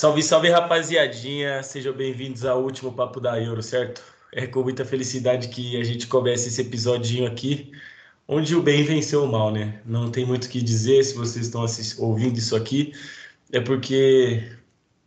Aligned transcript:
Salve, 0.00 0.22
salve, 0.22 0.48
rapaziadinha! 0.48 1.62
Sejam 1.62 1.92
bem-vindos 1.92 2.46
ao 2.46 2.62
último 2.62 2.90
Papo 2.90 3.20
da 3.20 3.38
Euro, 3.38 3.62
certo? 3.62 4.02
É 4.32 4.46
com 4.46 4.62
muita 4.62 4.82
felicidade 4.82 5.48
que 5.48 5.78
a 5.78 5.84
gente 5.84 6.06
começa 6.06 6.48
esse 6.48 6.58
episódio 6.62 7.26
aqui, 7.26 7.70
onde 8.26 8.56
o 8.56 8.62
bem 8.62 8.82
venceu 8.82 9.24
o 9.24 9.30
mal, 9.30 9.52
né? 9.52 9.78
Não 9.84 10.10
tem 10.10 10.24
muito 10.24 10.46
o 10.46 10.48
que 10.48 10.62
dizer 10.62 11.04
se 11.04 11.14
vocês 11.14 11.44
estão 11.44 11.66
ouvindo 11.98 12.38
isso 12.38 12.56
aqui, 12.56 12.94
é 13.52 13.60
porque, 13.60 14.50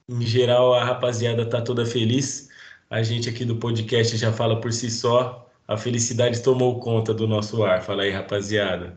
em 0.08 0.22
geral, 0.22 0.76
a 0.76 0.84
rapaziada 0.86 1.44
tá 1.44 1.60
toda 1.60 1.88
feliz. 1.88 2.50
A 2.88 3.02
gente 3.02 3.28
aqui 3.28 3.44
do 3.46 3.56
podcast 3.56 4.16
já 4.16 4.32
fala 4.32 4.62
por 4.62 4.72
si 4.72 4.92
só. 4.92 5.50
A 5.68 5.76
felicidade 5.76 6.44
tomou 6.44 6.80
conta 6.80 7.16
do 7.16 7.28
nosso 7.28 7.64
ar. 7.64 7.82
Fala 7.82 8.04
aí, 8.04 8.12
rapaziada. 8.12 8.96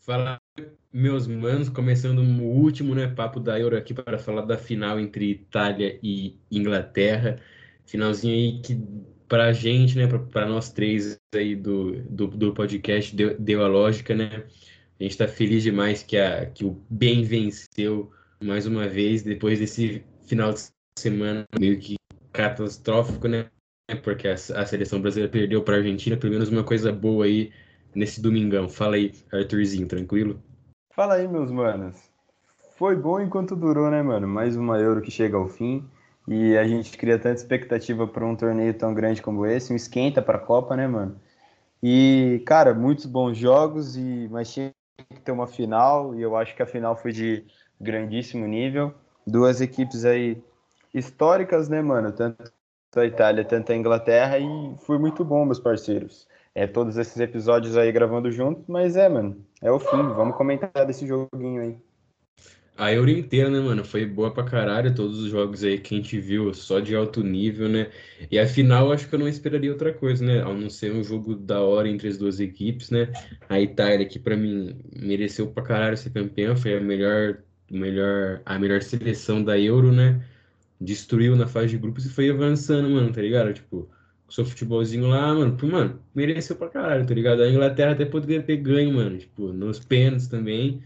Fala, 0.00 0.40
meus 0.94 1.26
manos, 1.26 1.68
começando 1.68 2.20
o 2.20 2.44
último 2.44 2.94
né, 2.94 3.08
papo 3.08 3.40
da 3.40 3.58
Euro 3.58 3.76
aqui 3.76 3.92
para 3.92 4.16
falar 4.16 4.42
da 4.42 4.56
final 4.56 5.00
entre 5.00 5.28
Itália 5.28 5.98
e 6.00 6.38
Inglaterra. 6.48 7.40
Finalzinho 7.84 8.32
aí 8.32 8.60
que 8.62 8.80
para 9.26 9.46
a 9.46 9.52
gente, 9.52 9.98
né, 9.98 10.06
para 10.06 10.46
nós 10.46 10.70
três 10.70 11.18
aí 11.34 11.56
do, 11.56 12.00
do, 12.02 12.28
do 12.28 12.54
podcast, 12.54 13.14
deu, 13.16 13.36
deu, 13.40 13.64
a 13.64 13.66
lógica, 13.66 14.14
né? 14.14 14.44
A 15.00 15.02
gente 15.02 15.12
está 15.12 15.26
feliz 15.26 15.64
demais 15.64 16.04
que, 16.04 16.16
a, 16.16 16.46
que 16.46 16.64
o 16.64 16.80
bem 16.88 17.24
venceu 17.24 18.12
mais 18.40 18.64
uma 18.64 18.86
vez, 18.86 19.24
depois 19.24 19.58
desse 19.58 20.04
final 20.28 20.52
de 20.52 20.60
semana 20.96 21.44
meio 21.58 21.76
que 21.80 21.96
catastrófico, 22.32 23.26
né? 23.26 23.50
Porque 24.04 24.28
a, 24.28 24.34
a 24.34 24.64
seleção 24.64 25.00
brasileira 25.00 25.32
perdeu 25.32 25.60
para 25.64 25.74
a 25.74 25.78
Argentina, 25.78 26.16
pelo 26.16 26.34
menos 26.34 26.50
uma 26.50 26.62
coisa 26.62 26.92
boa 26.92 27.24
aí 27.24 27.50
nesse 27.92 28.22
domingão. 28.22 28.68
Fala 28.68 28.94
aí, 28.94 29.12
Arthurzinho, 29.32 29.88
tranquilo? 29.88 30.40
Fala 30.94 31.14
aí, 31.14 31.26
meus 31.26 31.50
manos. 31.50 31.96
Foi 32.76 32.94
bom 32.94 33.20
enquanto 33.20 33.56
durou, 33.56 33.90
né, 33.90 34.00
mano? 34.00 34.28
Mais 34.28 34.54
uma 34.54 34.78
Euro 34.78 35.02
que 35.02 35.10
chega 35.10 35.36
ao 35.36 35.48
fim. 35.48 35.84
E 36.28 36.56
a 36.56 36.64
gente 36.68 36.96
cria 36.96 37.18
tanta 37.18 37.34
expectativa 37.34 38.06
para 38.06 38.24
um 38.24 38.36
torneio 38.36 38.72
tão 38.74 38.94
grande 38.94 39.20
como 39.20 39.44
esse, 39.44 39.72
um 39.72 39.76
esquenta 39.76 40.22
para 40.22 40.38
a 40.38 40.40
Copa, 40.40 40.76
né, 40.76 40.86
mano? 40.86 41.20
E, 41.82 42.40
cara, 42.46 42.72
muitos 42.72 43.06
bons 43.06 43.36
jogos, 43.36 43.96
e 43.96 44.28
mas 44.30 44.52
tinha 44.52 44.72
que 45.12 45.20
ter 45.20 45.32
uma 45.32 45.48
final, 45.48 46.14
e 46.14 46.22
eu 46.22 46.36
acho 46.36 46.54
que 46.54 46.62
a 46.62 46.66
final 46.66 46.94
foi 46.94 47.10
de 47.10 47.44
grandíssimo 47.80 48.46
nível. 48.46 48.94
Duas 49.26 49.60
equipes 49.60 50.04
aí 50.04 50.40
históricas, 50.94 51.68
né, 51.68 51.82
mano? 51.82 52.12
Tanto 52.12 52.52
a 52.94 53.04
Itália, 53.04 53.44
tanto 53.44 53.72
a 53.72 53.76
Inglaterra, 53.76 54.38
e 54.38 54.76
foi 54.86 54.96
muito 54.96 55.24
bom, 55.24 55.44
meus 55.44 55.58
parceiros 55.58 56.28
é, 56.54 56.66
todos 56.66 56.96
esses 56.96 57.18
episódios 57.18 57.76
aí 57.76 57.90
gravando 57.90 58.30
junto, 58.30 58.64
mas 58.70 58.96
é, 58.96 59.08
mano, 59.08 59.44
é 59.60 59.70
o 59.70 59.78
fim. 59.78 60.02
Vamos 60.14 60.36
comentar 60.36 60.86
desse 60.86 61.06
joguinho 61.06 61.60
aí. 61.60 61.76
A 62.76 62.92
Euro 62.92 63.08
inteira, 63.08 63.48
né, 63.48 63.60
mano? 63.60 63.84
Foi 63.84 64.04
boa 64.04 64.32
pra 64.32 64.42
caralho. 64.42 64.94
Todos 64.94 65.20
os 65.20 65.30
jogos 65.30 65.62
aí 65.62 65.78
que 65.78 65.94
a 65.94 65.98
gente 65.98 66.18
viu, 66.18 66.52
só 66.52 66.80
de 66.80 66.94
alto 66.94 67.22
nível, 67.22 67.68
né? 67.68 67.90
E 68.30 68.36
a 68.38 68.46
final, 68.48 68.90
acho 68.92 69.08
que 69.08 69.14
eu 69.14 69.18
não 69.18 69.28
esperaria 69.28 69.70
outra 69.70 69.92
coisa, 69.92 70.24
né? 70.24 70.42
Ao 70.42 70.54
não 70.54 70.68
ser 70.68 70.92
um 70.92 71.02
jogo 71.02 71.36
da 71.36 71.60
hora 71.60 71.88
entre 71.88 72.08
as 72.08 72.18
duas 72.18 72.40
equipes, 72.40 72.90
né? 72.90 73.12
A 73.48 73.60
Itália, 73.60 74.06
que 74.06 74.18
para 74.18 74.36
mim 74.36 74.76
mereceu 74.96 75.46
pra 75.48 75.62
caralho 75.62 75.96
ser 75.96 76.10
campeã, 76.10 76.56
foi 76.56 76.76
a 76.76 76.80
melhor, 76.80 77.38
melhor, 77.70 78.42
a 78.44 78.58
melhor 78.58 78.82
seleção 78.82 79.42
da 79.42 79.58
Euro, 79.58 79.92
né? 79.92 80.20
Destruiu 80.80 81.36
na 81.36 81.46
fase 81.46 81.68
de 81.68 81.78
grupos 81.78 82.04
e 82.06 82.10
foi 82.10 82.28
avançando, 82.28 82.90
mano, 82.90 83.12
tá 83.12 83.20
ligado? 83.20 83.54
Tipo, 83.54 83.88
seu 84.34 84.44
futebolzinho 84.44 85.06
lá, 85.08 85.32
mano, 85.32 85.56
mano, 85.70 86.00
mereceu 86.14 86.56
pra 86.56 86.68
caralho, 86.68 87.06
tá 87.06 87.14
ligado? 87.14 87.42
A 87.42 87.48
Inglaterra 87.48 87.92
até 87.92 88.04
poderia 88.04 88.42
ter 88.42 88.56
ganho, 88.56 88.92
mano, 88.92 89.16
tipo, 89.18 89.52
nos 89.52 89.78
pênaltis 89.78 90.26
também, 90.26 90.82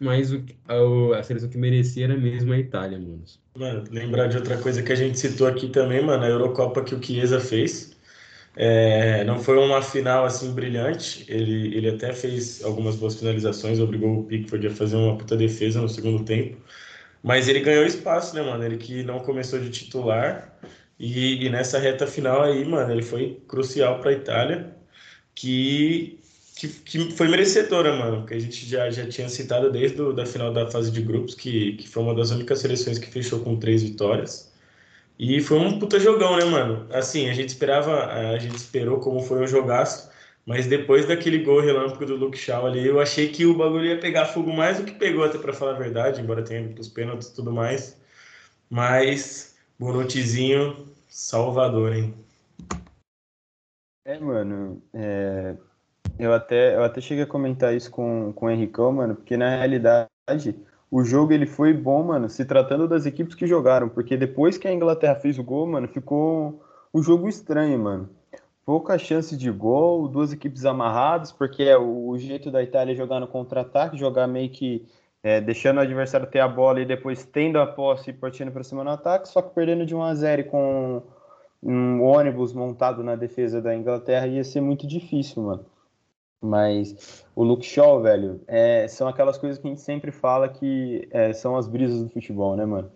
mas 0.00 0.32
o, 0.32 0.44
a, 0.66 1.18
a 1.18 1.22
seleção 1.22 1.48
que 1.48 1.58
merecia 1.58 2.06
era 2.06 2.16
mesmo 2.16 2.52
a 2.52 2.58
Itália, 2.58 2.98
mano. 2.98 3.22
Mano, 3.56 3.84
lembrar 3.90 4.26
de 4.28 4.36
outra 4.36 4.58
coisa 4.58 4.82
que 4.82 4.92
a 4.92 4.96
gente 4.96 5.18
citou 5.18 5.46
aqui 5.46 5.68
também, 5.68 6.04
mano, 6.04 6.24
a 6.24 6.28
Eurocopa 6.28 6.82
que 6.82 6.94
o 6.94 7.02
Chiesa 7.02 7.40
fez. 7.40 7.96
É, 8.56 9.22
não 9.24 9.38
foi 9.38 9.56
uma 9.58 9.80
final 9.82 10.24
assim 10.24 10.52
brilhante, 10.52 11.24
ele, 11.28 11.76
ele 11.76 11.90
até 11.90 12.12
fez 12.12 12.64
algumas 12.64 12.96
boas 12.96 13.14
finalizações, 13.16 13.78
obrigou 13.78 14.20
o 14.20 14.24
Pickford 14.24 14.66
a 14.66 14.70
fazer 14.70 14.96
uma 14.96 15.16
puta 15.16 15.36
defesa 15.36 15.80
no 15.80 15.88
segundo 15.88 16.24
tempo, 16.24 16.58
mas 17.22 17.48
ele 17.48 17.60
ganhou 17.60 17.84
espaço, 17.84 18.34
né, 18.34 18.42
mano? 18.42 18.64
Ele 18.64 18.76
que 18.78 19.02
não 19.04 19.20
começou 19.20 19.60
de 19.60 19.70
titular, 19.70 20.57
e, 20.98 21.44
e, 21.46 21.50
nessa 21.50 21.78
reta 21.78 22.06
final 22.06 22.42
aí, 22.42 22.64
mano, 22.64 22.92
ele 22.92 23.02
foi 23.02 23.40
crucial 23.46 24.00
para 24.00 24.10
a 24.10 24.14
Itália, 24.14 24.76
que, 25.34 26.18
que, 26.56 26.68
que, 26.68 27.12
foi 27.12 27.28
merecedora, 27.28 27.96
mano, 27.96 28.18
porque 28.18 28.34
a 28.34 28.38
gente 28.40 28.66
já, 28.66 28.90
já 28.90 29.06
tinha 29.08 29.28
citado 29.28 29.70
desde 29.70 30.00
a 30.20 30.26
final 30.26 30.52
da 30.52 30.70
fase 30.70 30.90
de 30.90 31.00
grupos, 31.02 31.34
que, 31.34 31.74
que 31.74 31.88
foi 31.88 32.02
uma 32.02 32.14
das 32.14 32.30
únicas 32.30 32.60
seleções 32.60 32.98
que 32.98 33.08
fechou 33.10 33.40
com 33.40 33.56
três 33.56 33.82
vitórias. 33.82 34.52
E 35.18 35.40
foi 35.40 35.58
um 35.58 35.78
puta 35.78 35.98
jogão, 36.00 36.36
né, 36.36 36.44
mano? 36.44 36.86
Assim, 36.92 37.28
a 37.28 37.34
gente 37.34 37.48
esperava, 37.50 38.06
a 38.06 38.38
gente 38.38 38.56
esperou 38.56 39.00
como 39.00 39.20
foi 39.20 39.42
um 39.42 39.46
jogaço, 39.46 40.10
mas 40.46 40.66
depois 40.66 41.06
daquele 41.06 41.38
gol 41.38 41.60
relâmpago 41.60 42.06
do 42.06 42.16
Luke 42.16 42.38
Shaw 42.38 42.66
ali, 42.66 42.86
eu 42.86 43.00
achei 43.00 43.28
que 43.28 43.44
o 43.46 43.54
bagulho 43.56 43.86
ia 43.86 43.98
pegar 44.00 44.26
fogo 44.26 44.52
mais 44.52 44.78
do 44.78 44.84
que 44.84 44.92
pegou, 44.92 45.24
até 45.24 45.38
para 45.38 45.52
falar 45.52 45.72
a 45.72 45.78
verdade, 45.78 46.20
embora 46.20 46.42
tenha 46.42 46.68
pros 46.68 46.88
pênaltis 46.88 47.28
e 47.28 47.34
tudo 47.34 47.52
mais. 47.52 48.00
Mas 48.70 49.57
Bonuccizinho, 49.78 50.88
Salvador, 51.06 51.94
hein? 51.94 52.14
É, 54.04 54.18
mano, 54.18 54.82
é... 54.92 55.54
eu, 56.18 56.32
até, 56.32 56.74
eu 56.74 56.82
até 56.82 57.00
cheguei 57.00 57.22
a 57.22 57.26
comentar 57.26 57.72
isso 57.72 57.88
com, 57.88 58.32
com 58.32 58.46
o 58.46 58.50
Henricão, 58.50 58.90
mano, 58.90 59.14
porque 59.14 59.36
na 59.36 59.50
realidade 59.50 60.08
o 60.90 61.04
jogo 61.04 61.32
ele 61.32 61.46
foi 61.46 61.72
bom, 61.72 62.02
mano, 62.02 62.28
se 62.28 62.44
tratando 62.44 62.88
das 62.88 63.06
equipes 63.06 63.36
que 63.36 63.46
jogaram, 63.46 63.88
porque 63.88 64.16
depois 64.16 64.58
que 64.58 64.66
a 64.66 64.72
Inglaterra 64.72 65.14
fez 65.14 65.38
o 65.38 65.44
gol, 65.44 65.64
mano, 65.66 65.86
ficou 65.86 66.60
um 66.92 67.00
jogo 67.00 67.28
estranho, 67.28 67.78
mano. 67.78 68.10
Pouca 68.64 68.98
chance 68.98 69.36
de 69.36 69.48
gol, 69.50 70.08
duas 70.08 70.32
equipes 70.32 70.64
amarradas, 70.64 71.30
porque 71.30 71.62
é 71.62 71.78
o, 71.78 72.08
o 72.08 72.18
jeito 72.18 72.50
da 72.50 72.62
Itália 72.64 72.96
jogar 72.96 73.20
no 73.20 73.28
contra-ataque, 73.28 73.96
jogar 73.96 74.26
meio 74.26 74.50
que 74.50 74.84
é, 75.22 75.40
deixando 75.40 75.78
o 75.78 75.80
adversário 75.80 76.26
ter 76.26 76.40
a 76.40 76.48
bola 76.48 76.80
e 76.80 76.86
depois 76.86 77.24
tendo 77.24 77.58
a 77.58 77.66
posse 77.66 78.10
e 78.10 78.12
partindo 78.12 78.52
para 78.52 78.62
cima 78.62 78.84
no 78.84 78.90
ataque, 78.90 79.28
só 79.28 79.42
que 79.42 79.54
perdendo 79.54 79.84
de 79.84 79.94
1 79.94 80.02
a 80.02 80.14
0 80.14 80.44
com 80.44 81.02
um 81.62 82.02
ônibus 82.02 82.52
montado 82.52 83.02
na 83.02 83.16
defesa 83.16 83.60
da 83.60 83.74
Inglaterra 83.74 84.26
ia 84.26 84.44
ser 84.44 84.60
muito 84.60 84.86
difícil, 84.86 85.42
mano. 85.42 85.66
Mas 86.40 87.24
o 87.34 87.42
Luke 87.42 87.66
Shaw, 87.66 88.00
velho, 88.00 88.40
é, 88.46 88.86
são 88.86 89.08
aquelas 89.08 89.36
coisas 89.36 89.58
que 89.58 89.66
a 89.66 89.70
gente 89.70 89.80
sempre 89.80 90.12
fala 90.12 90.48
que 90.48 91.08
é, 91.10 91.32
são 91.32 91.56
as 91.56 91.66
brisas 91.66 92.00
do 92.00 92.10
futebol, 92.10 92.54
né, 92.56 92.64
mano? 92.64 92.90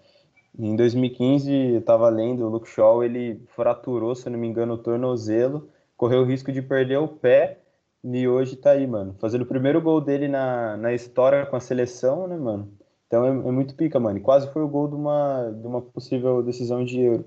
Em 0.57 0.77
2015, 0.77 1.51
eu 1.75 1.83
tava 1.83 2.09
lendo, 2.09 2.47
o 2.47 2.49
Luke 2.49 2.69
Shaw, 2.69 3.03
ele 3.03 3.43
fraturou, 3.49 4.15
se 4.15 4.31
não 4.31 4.39
me 4.39 4.47
engano, 4.47 4.75
o 4.75 4.79
tornozelo, 4.79 5.69
correu 5.97 6.21
o 6.21 6.25
risco 6.25 6.53
de 6.53 6.63
perder 6.63 6.99
o 6.99 7.09
pé 7.09 7.62
hoje 8.05 8.57
tá 8.57 8.73
aí, 8.73 8.87
mano. 8.87 9.15
Fazendo 9.19 9.43
o 9.43 9.47
primeiro 9.47 9.81
gol 9.81 10.01
dele 10.01 10.29
na, 10.29 10.77
na 10.77 10.93
história 10.93 11.47
com 11.47 11.57
a 11.57 11.61
seleção, 11.61 12.27
né, 12.27 12.37
mano? 12.37 12.73
Então 13.07 13.25
é, 13.25 13.29
é 13.29 13.53
muito 13.53 13.75
pica, 13.75 14.01
mano. 14.01 14.19
E 14.19 14.23
quase 14.23 14.51
foi 14.53 14.63
o 14.63 14.69
gol 14.69 14.89
de 14.89 14.95
uma, 14.95 15.51
de 15.51 15.67
uma 15.67 15.83
possível 15.83 16.43
decisão 16.43 16.85
de 16.85 17.01
euro. 17.01 17.25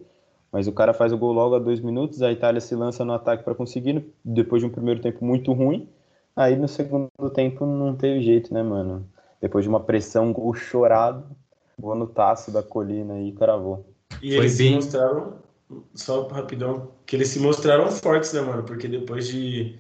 Mas 0.51 0.67
o 0.67 0.71
cara 0.71 0.93
faz 0.93 1.11
o 1.11 1.17
gol 1.17 1.33
logo 1.33 1.55
a 1.55 1.59
dois 1.59 1.81
minutos, 1.81 2.21
a 2.21 2.31
Itália 2.31 2.61
se 2.61 2.75
lança 2.75 3.03
no 3.03 3.13
ataque 3.13 3.43
para 3.43 3.53
conseguir, 3.53 4.05
depois 4.23 4.61
de 4.61 4.67
um 4.67 4.71
primeiro 4.71 5.01
tempo 5.01 5.23
muito 5.23 5.51
ruim. 5.51 5.89
Aí 6.35 6.55
no 6.55 6.67
segundo 6.67 7.09
tempo 7.33 7.65
não 7.65 7.95
teve 7.95 8.21
jeito, 8.21 8.53
né, 8.53 8.63
mano? 8.63 9.05
Depois 9.41 9.63
de 9.63 9.69
uma 9.69 9.79
pressão, 9.81 10.27
um 10.27 10.33
gol 10.33 10.53
chorado, 10.53 11.25
gol 11.79 11.95
no 11.95 12.07
taço 12.07 12.51
da 12.51 12.63
colina 12.63 13.21
e 13.21 13.31
cravou. 13.31 13.85
E 14.21 14.33
eles 14.33 14.53
se 14.53 14.69
mostraram, 14.73 15.33
só 15.93 16.27
rapidão, 16.27 16.89
que 17.05 17.16
eles 17.16 17.28
se 17.28 17.39
mostraram 17.39 17.91
fortes, 17.91 18.33
né, 18.33 18.41
mano? 18.41 18.63
Porque 18.63 18.87
depois 18.87 19.28
de 19.28 19.78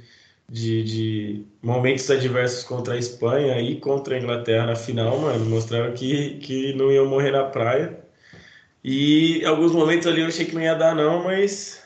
de, 0.49 0.83
de 0.83 1.45
momentos 1.61 2.09
adversos 2.09 2.63
contra 2.63 2.93
a 2.93 2.97
Espanha 2.97 3.59
e 3.61 3.79
contra 3.79 4.15
a 4.15 4.19
Inglaterra 4.19 4.67
na 4.67 4.75
final, 4.75 5.19
mano, 5.19 5.45
mostraram 5.45 5.93
que, 5.93 6.37
que 6.37 6.73
não 6.73 6.91
iam 6.91 7.07
morrer 7.07 7.31
na 7.31 7.45
praia. 7.45 7.99
E 8.83 9.43
alguns 9.45 9.71
momentos 9.71 10.05
ali 10.07 10.21
eu 10.21 10.27
achei 10.27 10.45
que 10.45 10.53
não 10.53 10.61
ia 10.61 10.75
dar, 10.75 10.95
não, 10.95 11.23
mas 11.23 11.83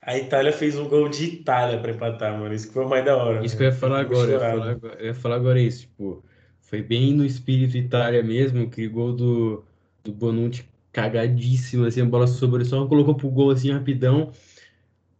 a 0.00 0.16
Itália 0.16 0.52
fez 0.52 0.78
um 0.78 0.88
gol 0.88 1.08
de 1.08 1.24
Itália 1.24 1.80
para 1.80 1.90
empatar, 1.90 2.38
mano. 2.38 2.54
Isso 2.54 2.68
que 2.68 2.74
foi 2.74 2.84
o 2.84 2.88
mais 2.88 3.04
da 3.04 3.16
hora. 3.16 3.44
Isso 3.44 3.56
que 3.56 3.64
eu 3.64 3.66
ia 3.66 3.72
falar 3.72 4.00
agora, 4.00 4.30
eu 4.30 4.34
ia 4.34 4.40
falar 4.40 4.70
agora, 4.70 4.96
eu 5.00 5.06
ia 5.06 5.14
falar 5.14 5.36
agora 5.36 5.60
isso, 5.60 5.80
tipo, 5.80 6.24
foi 6.60 6.82
bem 6.82 7.12
no 7.12 7.24
espírito 7.24 7.76
Itália 7.76 8.22
mesmo, 8.22 8.64
aquele 8.64 8.88
gol 8.88 9.12
do, 9.12 9.64
do 10.04 10.12
Bonucci 10.12 10.64
cagadíssimo, 10.92 11.84
assim, 11.84 12.00
a 12.00 12.04
bola 12.06 12.26
sobrou, 12.26 12.64
só 12.64 12.86
colocou 12.86 13.14
pro 13.14 13.28
gol 13.28 13.50
assim 13.50 13.70
rapidão. 13.70 14.32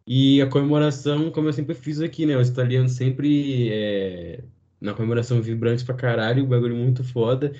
E 0.06 0.40
a 0.40 0.46
comemoração, 0.48 1.30
como 1.32 1.48
eu 1.48 1.52
sempre 1.52 1.74
fiz 1.74 2.00
aqui, 2.00 2.26
né? 2.26 2.36
Os 2.36 2.48
italianos 2.48 2.92
sempre 2.92 3.68
é, 3.72 4.44
na 4.80 4.94
comemoração 4.94 5.42
vibrantes 5.42 5.84
pra 5.84 5.94
caralho, 5.94 6.44
o 6.44 6.46
bagulho 6.46 6.76
muito 6.76 7.02
foda. 7.02 7.52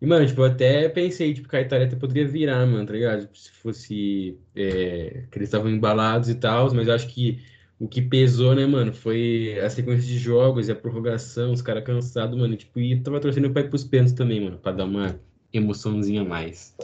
E, 0.00 0.06
mano, 0.06 0.26
tipo, 0.26 0.40
eu 0.40 0.46
até 0.46 0.88
pensei, 0.88 1.34
tipo, 1.34 1.48
que 1.48 1.56
a 1.56 1.60
Itália 1.60 1.86
até 1.86 1.96
poderia 1.96 2.26
virar, 2.26 2.64
mano, 2.66 2.86
tá 2.86 2.92
ligado? 2.92 3.22
Tipo, 3.22 3.36
se 3.38 3.50
fosse. 3.52 4.38
É, 4.54 5.24
que 5.30 5.38
eles 5.38 5.48
estavam 5.48 5.70
embalados 5.70 6.28
e 6.28 6.34
tal, 6.36 6.72
mas 6.74 6.88
eu 6.88 6.94
acho 6.94 7.08
que 7.08 7.42
o 7.78 7.88
que 7.88 8.02
pesou, 8.02 8.54
né, 8.54 8.66
mano, 8.66 8.92
foi 8.92 9.58
a 9.60 9.68
sequência 9.70 10.06
de 10.06 10.18
jogos 10.18 10.68
e 10.68 10.72
a 10.72 10.76
prorrogação, 10.76 11.52
os 11.52 11.62
caras 11.62 11.84
cansados, 11.84 12.38
mano. 12.38 12.56
Tipo, 12.56 12.78
e 12.80 13.00
tava 13.00 13.20
torcendo 13.20 13.50
pra 13.50 13.62
ir 13.62 13.68
pros 13.68 13.84
pênaltis 13.84 14.14
também, 14.14 14.40
mano, 14.40 14.58
pra 14.58 14.72
dar 14.72 14.84
uma 14.84 15.20
emoçãozinha 15.52 16.22
a 16.22 16.24
mais. 16.24 16.74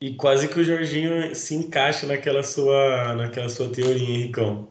E 0.00 0.14
quase 0.14 0.46
que 0.48 0.60
o 0.60 0.64
Jorginho 0.64 1.34
se 1.34 1.54
encaixa 1.54 2.06
naquela 2.06 2.42
sua, 2.42 3.14
naquela 3.14 3.48
sua 3.48 3.68
teoria, 3.68 4.08
Henricão. 4.08 4.68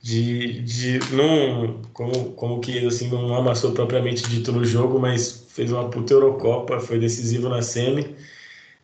De, 0.00 0.62
de 0.62 0.98
não, 1.12 1.82
como, 1.92 2.32
como 2.32 2.60
que 2.60 2.86
assim, 2.86 3.08
não 3.08 3.34
amassou 3.34 3.72
propriamente 3.72 4.28
dito 4.28 4.52
no 4.52 4.64
jogo, 4.64 4.98
mas 4.98 5.46
fez 5.48 5.72
uma 5.72 5.90
puta 5.90 6.12
Eurocopa, 6.12 6.80
foi 6.80 6.98
decisivo 6.98 7.48
na 7.48 7.62
semi. 7.62 8.16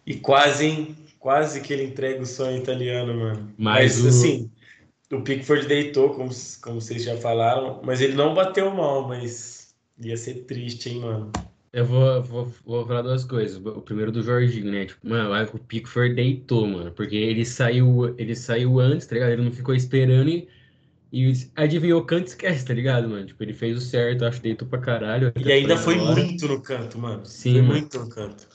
E 0.07 0.15
quase, 0.15 0.67
hein? 0.67 0.97
Quase 1.19 1.61
que 1.61 1.73
ele 1.73 1.85
entrega 1.85 2.23
o 2.23 2.27
sonho 2.27 2.59
italiano, 2.59 3.15
mano. 3.15 3.55
Mas, 3.57 3.97
mas 3.97 4.05
o... 4.05 4.09
assim, 4.09 4.51
o 5.13 5.23
Pickford 5.23 5.67
deitou, 5.67 6.11
como, 6.11 6.31
como 6.61 6.81
vocês 6.81 7.03
já 7.03 7.17
falaram, 7.17 7.81
mas 7.85 8.01
ele 8.01 8.15
não 8.15 8.35
bateu 8.35 8.71
mal, 8.71 9.09
mas 9.09 9.75
ia 9.99 10.17
ser 10.17 10.45
triste, 10.45 10.91
hein, 10.91 11.01
mano. 11.01 11.33
Eu 11.75 11.85
vou, 11.85 12.23
vou, 12.23 12.53
vou 12.65 12.87
falar 12.87 13.03
duas 13.03 13.25
coisas. 13.25 13.57
O 13.57 13.83
primeiro 13.83 14.13
do 14.13 14.23
Jorginho, 14.23 14.71
né? 14.71 14.87
Tipo, 14.87 15.09
mano, 15.09 15.35
o 15.53 15.59
Pickford 15.59 16.15
deitou, 16.15 16.69
mano. 16.69 16.93
Porque 16.93 17.17
ele 17.17 17.45
saiu, 17.45 18.15
ele 18.17 18.37
saiu 18.37 18.79
antes, 18.79 19.09
tá 19.09 19.15
ligado? 19.15 19.33
Ele 19.33 19.43
não 19.43 19.51
ficou 19.51 19.75
esperando 19.75 20.31
e, 20.31 20.49
e 21.13 21.33
adivinhou 21.57 22.01
o 22.01 22.05
canto 22.05 22.29
esquece, 22.29 22.65
tá 22.65 22.73
ligado, 22.73 23.09
mano? 23.09 23.27
Tipo, 23.27 23.43
ele 23.43 23.53
fez 23.53 23.77
o 23.77 23.81
certo, 23.81 24.25
acho 24.25 24.37
que 24.37 24.45
deitou 24.45 24.69
pra 24.69 24.79
caralho. 24.79 25.33
E 25.37 25.51
ainda 25.51 25.77
foi 25.77 25.97
muito 25.97 26.47
no 26.47 26.63
canto, 26.63 26.97
mano. 26.97 27.27
Sim, 27.27 27.55
foi 27.55 27.63
mano. 27.63 27.73
muito 27.73 27.99
no 27.99 28.09
canto. 28.09 28.47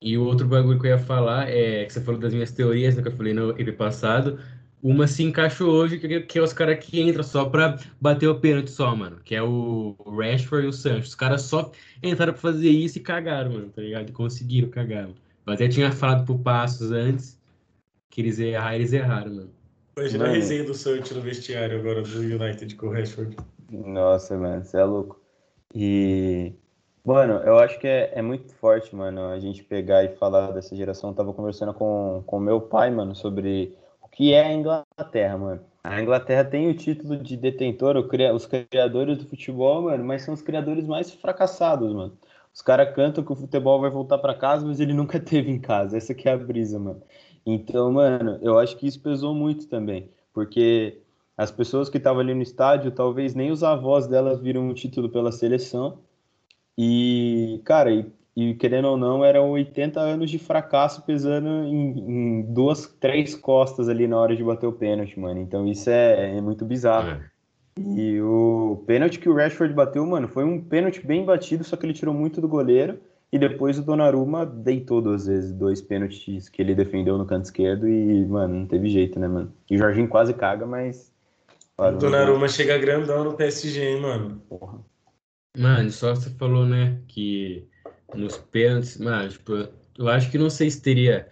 E 0.00 0.16
o 0.16 0.24
outro 0.24 0.48
bagulho 0.48 0.80
que 0.80 0.86
eu 0.86 0.92
ia 0.92 0.98
falar 0.98 1.50
é 1.50 1.84
que 1.84 1.92
você 1.92 2.00
falou 2.00 2.18
das 2.18 2.32
minhas 2.32 2.52
teorias, 2.52 2.96
né, 2.96 3.02
que 3.02 3.08
eu 3.08 3.16
falei 3.16 3.34
no 3.34 3.50
EP 3.60 3.76
passado. 3.76 4.40
Uma 4.88 5.08
se 5.08 5.24
encaixou 5.24 5.68
hoje, 5.68 5.98
que, 5.98 6.20
que 6.20 6.38
é 6.38 6.40
os 6.40 6.52
caras 6.52 6.78
que 6.78 7.02
entram 7.02 7.24
só 7.24 7.44
pra 7.46 7.76
bater 8.00 8.28
o 8.28 8.38
pênalti 8.38 8.70
só, 8.70 8.94
mano. 8.94 9.16
Que 9.24 9.34
é 9.34 9.42
o 9.42 9.96
Rashford 10.06 10.64
e 10.64 10.68
o 10.68 10.72
Sancho. 10.72 11.08
Os 11.08 11.14
caras 11.16 11.42
só 11.42 11.72
entraram 12.00 12.32
pra 12.32 12.40
fazer 12.40 12.70
isso 12.70 12.98
e 12.98 13.00
cagaram, 13.00 13.50
mano, 13.50 13.68
tá 13.70 13.82
ligado? 13.82 14.08
E 14.08 14.12
conseguiram 14.12 14.68
cagar, 14.68 15.02
mano. 15.02 15.16
Mas 15.44 15.60
eu 15.60 15.68
tinha 15.68 15.90
falado 15.90 16.24
pro 16.24 16.38
Passos 16.38 16.92
antes 16.92 17.36
que 18.08 18.20
eles 18.20 18.38
erraram, 18.38 18.76
eles 18.76 18.92
erraram, 18.92 19.34
mano. 19.34 19.50
Imagina 19.98 20.26
a 20.26 20.28
resenha 20.28 20.62
do 20.62 20.72
Sancho 20.72 21.14
no 21.14 21.20
vestiário 21.20 21.80
agora 21.80 22.02
do 22.02 22.20
United 22.20 22.76
com 22.76 22.86
o 22.86 22.92
Rashford. 22.92 23.36
Nossa, 23.68 24.38
mano, 24.38 24.64
você 24.64 24.76
é 24.76 24.84
louco. 24.84 25.20
E, 25.74 26.52
mano, 27.04 27.40
eu 27.44 27.58
acho 27.58 27.76
que 27.80 27.88
é, 27.88 28.12
é 28.14 28.22
muito 28.22 28.54
forte, 28.54 28.94
mano, 28.94 29.30
a 29.30 29.40
gente 29.40 29.64
pegar 29.64 30.04
e 30.04 30.14
falar 30.14 30.52
dessa 30.52 30.76
geração. 30.76 31.10
Eu 31.10 31.16
tava 31.16 31.32
conversando 31.32 31.74
com, 31.74 32.22
com 32.24 32.38
meu 32.38 32.60
pai, 32.60 32.88
mano, 32.88 33.16
sobre 33.16 33.74
que 34.16 34.32
é 34.32 34.46
a 34.46 34.52
Inglaterra, 34.52 35.36
mano. 35.36 35.60
A 35.84 36.00
Inglaterra 36.00 36.42
tem 36.42 36.68
o 36.68 36.74
título 36.74 37.18
de 37.18 37.36
detentor, 37.36 37.96
os 38.34 38.46
criadores 38.46 39.18
do 39.18 39.26
futebol, 39.26 39.82
mano, 39.82 40.02
mas 40.04 40.22
são 40.22 40.32
os 40.32 40.40
criadores 40.40 40.86
mais 40.86 41.12
fracassados, 41.12 41.92
mano. 41.92 42.18
Os 42.52 42.62
caras 42.62 42.94
cantam 42.94 43.22
que 43.22 43.30
o 43.30 43.36
futebol 43.36 43.78
vai 43.78 43.90
voltar 43.90 44.16
para 44.18 44.34
casa, 44.34 44.66
mas 44.66 44.80
ele 44.80 44.94
nunca 44.94 45.20
teve 45.20 45.50
em 45.50 45.60
casa. 45.60 45.98
Essa 45.98 46.14
que 46.14 46.28
é 46.28 46.32
a 46.32 46.38
brisa, 46.38 46.78
mano. 46.78 47.02
Então, 47.44 47.92
mano, 47.92 48.38
eu 48.42 48.58
acho 48.58 48.76
que 48.78 48.86
isso 48.86 49.00
pesou 49.00 49.34
muito 49.34 49.68
também, 49.68 50.10
porque 50.32 50.98
as 51.36 51.50
pessoas 51.50 51.90
que 51.90 51.98
estavam 51.98 52.20
ali 52.22 52.34
no 52.34 52.42
estádio, 52.42 52.90
talvez 52.90 53.34
nem 53.34 53.50
os 53.50 53.62
avós 53.62 54.06
delas 54.06 54.40
viram 54.40 54.68
o 54.68 54.74
título 54.74 55.10
pela 55.10 55.30
seleção. 55.30 55.98
E, 56.76 57.60
cara, 57.64 57.90
e 57.92 58.10
e 58.36 58.54
querendo 58.54 58.88
ou 58.88 58.98
não, 58.98 59.24
eram 59.24 59.50
80 59.52 59.98
anos 59.98 60.30
de 60.30 60.38
fracasso 60.38 61.02
pesando 61.02 61.48
em, 61.48 61.98
em, 61.98 62.42
duas, 62.42 62.86
três 63.00 63.34
costas 63.34 63.88
ali 63.88 64.06
na 64.06 64.18
hora 64.18 64.36
de 64.36 64.44
bater 64.44 64.66
o 64.66 64.72
pênalti, 64.72 65.18
mano. 65.18 65.40
Então 65.40 65.66
isso 65.66 65.88
é, 65.88 66.36
é 66.36 66.40
muito 66.42 66.62
bizarro. 66.62 67.12
É. 67.12 67.20
E 67.78 68.20
o 68.20 68.84
pênalti 68.86 69.18
que 69.18 69.28
o 69.28 69.34
Rashford 69.34 69.72
bateu, 69.72 70.04
mano, 70.06 70.28
foi 70.28 70.44
um 70.44 70.60
pênalti 70.60 71.04
bem 71.04 71.24
batido, 71.24 71.64
só 71.64 71.76
que 71.76 71.86
ele 71.86 71.94
tirou 71.94 72.14
muito 72.14 72.38
do 72.40 72.48
goleiro. 72.48 72.98
E 73.32 73.38
depois 73.38 73.78
o 73.78 73.82
Donnarumma 73.82 74.44
deitou 74.46 75.00
duas 75.00 75.26
vezes, 75.26 75.52
dois 75.52 75.80
pênaltis 75.80 76.48
que 76.48 76.60
ele 76.60 76.74
defendeu 76.74 77.18
no 77.18 77.26
canto 77.26 77.46
esquerdo 77.46 77.88
e, 77.88 78.24
mano, 78.26 78.54
não 78.54 78.66
teve 78.66 78.88
jeito, 78.88 79.18
né, 79.18 79.26
mano? 79.26 79.52
E 79.68 79.76
o 79.76 79.78
Jorginho 79.78 80.08
quase 80.08 80.32
caga, 80.32 80.64
mas. 80.66 81.12
Claro, 81.76 81.96
o 81.96 81.98
Donnarumma 81.98 82.48
chega 82.48 82.78
grandão 82.78 83.24
no 83.24 83.34
PSG, 83.34 83.82
hein, 83.82 84.00
mano? 84.00 84.42
Porra. 84.48 84.78
Mano, 85.58 85.90
só 85.90 86.14
você 86.14 86.30
falou, 86.30 86.66
né, 86.66 86.98
que 87.08 87.66
nos 88.16 88.36
pênaltis, 88.36 88.98
mas 88.98 89.34
tipo, 89.34 89.68
eu 89.98 90.08
acho 90.08 90.30
que 90.30 90.38
não 90.38 90.50
sei 90.50 90.70
se 90.70 90.80
teria 90.80 91.28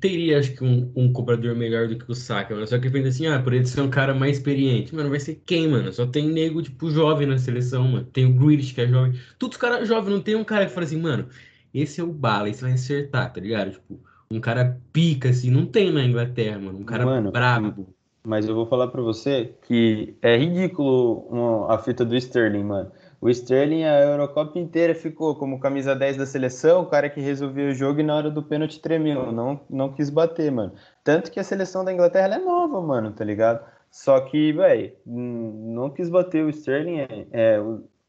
teria 0.00 0.38
acho 0.38 0.54
que 0.54 0.64
um, 0.64 0.90
um 0.94 1.12
cobrador 1.12 1.54
melhor 1.54 1.88
do 1.88 1.96
que 1.96 2.10
o 2.10 2.14
Saka, 2.14 2.54
mano. 2.54 2.66
Só 2.66 2.78
que 2.78 2.90
pensa 2.90 3.08
assim, 3.08 3.26
ah, 3.26 3.40
por 3.40 3.52
ele 3.52 3.66
ser 3.66 3.80
um 3.80 3.90
cara 3.90 4.14
mais 4.14 4.36
experiente, 4.36 4.94
mano, 4.94 5.10
vai 5.10 5.20
ser 5.20 5.40
quem, 5.46 5.68
mano? 5.68 5.92
Só 5.92 6.06
tem 6.06 6.28
nego 6.28 6.62
tipo 6.62 6.90
jovem 6.90 7.26
na 7.26 7.38
seleção, 7.38 7.88
mano. 7.88 8.04
Tem 8.04 8.26
o 8.26 8.32
Grealish 8.32 8.74
que 8.74 8.80
é 8.82 8.86
jovem. 8.86 9.18
Todos 9.38 9.56
os 9.56 9.60
caras 9.60 9.88
jovens, 9.88 10.12
não 10.12 10.20
tem 10.20 10.36
um 10.36 10.44
cara 10.44 10.66
que 10.66 10.72
fala 10.72 10.86
assim, 10.86 11.00
mano, 11.00 11.28
esse 11.72 12.00
é 12.00 12.04
o 12.04 12.12
bala, 12.12 12.48
esse 12.48 12.62
vai 12.62 12.72
acertar, 12.72 13.32
tá 13.32 13.40
ligado? 13.40 13.72
Tipo, 13.72 14.00
um 14.30 14.40
cara 14.40 14.78
pica 14.92 15.30
assim, 15.30 15.50
não 15.50 15.66
tem 15.66 15.92
na 15.92 16.04
Inglaterra, 16.04 16.58
mano, 16.58 16.78
um 16.78 16.84
cara 16.84 17.04
mano, 17.04 17.32
brabo. 17.32 17.94
Mas 18.26 18.46
eu 18.46 18.54
vou 18.54 18.66
falar 18.66 18.88
para 18.88 19.00
você 19.00 19.54
que 19.66 20.14
é 20.20 20.36
ridículo 20.36 21.66
a 21.70 21.78
fita 21.78 22.04
do 22.04 22.14
Sterling, 22.16 22.64
mano. 22.64 22.90
O 23.20 23.28
Sterling, 23.28 23.84
a 23.84 24.00
Eurocopa 24.00 24.58
inteira, 24.58 24.94
ficou 24.94 25.34
como 25.34 25.58
camisa 25.58 25.94
10 25.94 26.16
da 26.18 26.26
seleção, 26.26 26.82
o 26.82 26.86
cara 26.86 27.10
que 27.10 27.20
resolveu 27.20 27.70
o 27.70 27.74
jogo 27.74 28.00
e 28.00 28.04
na 28.04 28.14
hora 28.14 28.30
do 28.30 28.42
pênalti 28.42 28.80
tremeu, 28.80 29.32
não, 29.32 29.60
não 29.68 29.92
quis 29.92 30.08
bater, 30.08 30.52
mano. 30.52 30.72
Tanto 31.02 31.30
que 31.30 31.40
a 31.40 31.44
seleção 31.44 31.84
da 31.84 31.92
Inglaterra 31.92 32.36
é 32.36 32.38
nova, 32.38 32.80
mano, 32.80 33.10
tá 33.10 33.24
ligado? 33.24 33.64
Só 33.90 34.20
que, 34.20 34.52
velho, 34.52 34.92
não 35.04 35.90
quis 35.90 36.08
bater 36.08 36.44
o 36.44 36.50
Sterling. 36.50 36.98
É, 37.00 37.26
é 37.32 37.62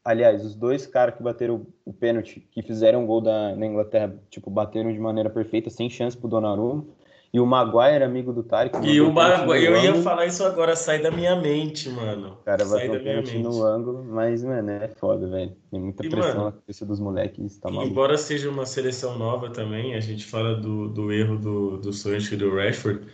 aliás, 0.04 0.44
os 0.44 0.54
dois 0.54 0.86
caras 0.86 1.16
que 1.16 1.22
bateram 1.22 1.66
o 1.84 1.92
pênalti, 1.92 2.40
que 2.52 2.62
fizeram 2.62 3.02
o 3.04 3.06
gol 3.06 3.20
da, 3.20 3.56
na 3.56 3.66
Inglaterra, 3.66 4.14
tipo, 4.30 4.48
bateram 4.50 4.92
de 4.92 4.98
maneira 4.98 5.28
perfeita, 5.28 5.70
sem 5.70 5.90
chance 5.90 6.16
pro 6.16 6.28
Donnarumma. 6.28 6.84
E 7.32 7.38
o 7.38 7.46
Maguire, 7.46 8.02
amigo 8.02 8.32
do 8.32 8.42
Tarek. 8.42 8.76
E 8.84 9.00
o 9.00 9.12
Maguire, 9.12 9.66
eu 9.66 9.76
ia 9.76 9.94
falar 10.02 10.26
isso 10.26 10.44
agora, 10.44 10.74
sai 10.74 11.00
da 11.00 11.12
minha 11.12 11.36
mente, 11.36 11.88
mano. 11.88 12.32
O 12.40 12.44
cara 12.44 12.64
vai 12.64 12.88
um 12.88 13.04
pênalti 13.04 13.38
no 13.38 13.62
ângulo, 13.62 14.04
mas, 14.04 14.42
mano, 14.42 14.68
é 14.68 14.88
foda, 14.88 15.28
velho. 15.28 15.52
Tem 15.70 15.80
muita 15.80 16.04
e, 16.04 16.10
pressão 16.10 16.30
mano, 16.30 16.44
na 16.46 16.52
cabeça 16.52 16.84
dos 16.84 16.98
moleques, 16.98 17.56
tá 17.58 17.70
maluco. 17.70 17.88
Embora 17.88 18.18
seja 18.18 18.50
uma 18.50 18.66
seleção 18.66 19.16
nova 19.16 19.48
também, 19.48 19.94
a 19.94 20.00
gente 20.00 20.24
fala 20.24 20.56
do, 20.56 20.88
do 20.88 21.12
erro 21.12 21.38
do, 21.38 21.76
do 21.76 21.92
Sancho 21.92 22.34
e 22.34 22.36
do 22.36 22.52
Rashford, 22.52 23.06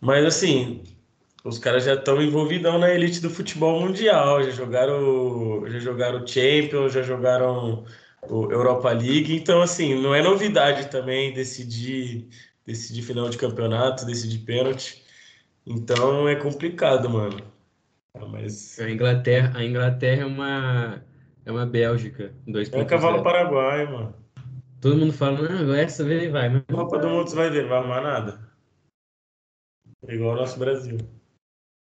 mas 0.00 0.24
assim, 0.24 0.82
os 1.44 1.58
caras 1.58 1.84
já 1.84 1.92
estão 1.94 2.22
envolvidão 2.22 2.78
na 2.78 2.90
elite 2.90 3.20
do 3.20 3.28
futebol 3.28 3.80
mundial, 3.80 4.42
já 4.42 4.50
jogaram, 4.50 5.62
já 5.66 5.78
jogaram 5.78 6.26
Champions, 6.26 6.94
já 6.94 7.02
jogaram 7.02 7.84
o 8.30 8.50
Europa 8.50 8.90
League, 8.92 9.34
então 9.34 9.60
assim, 9.60 10.00
não 10.00 10.14
é 10.14 10.22
novidade 10.22 10.88
também 10.88 11.34
decidir 11.34 12.28
decidir 12.66 13.02
final 13.02 13.28
de 13.28 13.38
campeonato, 13.38 14.06
decidir 14.06 14.38
pênalti. 14.38 15.04
Então 15.66 16.28
é 16.28 16.36
complicado, 16.36 17.08
mano. 17.08 17.40
Ah, 18.14 18.26
mas... 18.26 18.78
A 18.80 18.90
Inglaterra, 18.90 19.52
a 19.56 19.64
Inglaterra 19.64 20.22
é 20.22 20.26
uma 20.26 21.04
é 21.44 21.50
uma 21.50 21.66
Bélgica. 21.66 22.34
é 22.46 22.78
um 22.78 22.86
cavalo 22.86 23.22
paraguai, 23.22 23.90
mano. 23.90 24.14
Todo 24.80 24.96
mundo 24.96 25.12
fala, 25.12 25.48
não, 25.48 25.74
essa 25.74 26.04
vez 26.04 26.30
vai. 26.30 26.48
Mas... 26.48 26.64
Copa 26.70 26.98
do 26.98 27.08
Mundo 27.08 27.28
você 27.28 27.36
vai 27.36 27.50
ver, 27.50 27.62
não 27.62 27.68
vai 27.68 27.78
arrumar 27.78 28.00
nada. 28.00 28.52
É 30.06 30.14
igual 30.14 30.34
o 30.34 30.36
nosso 30.36 30.58
Brasil. 30.58 30.98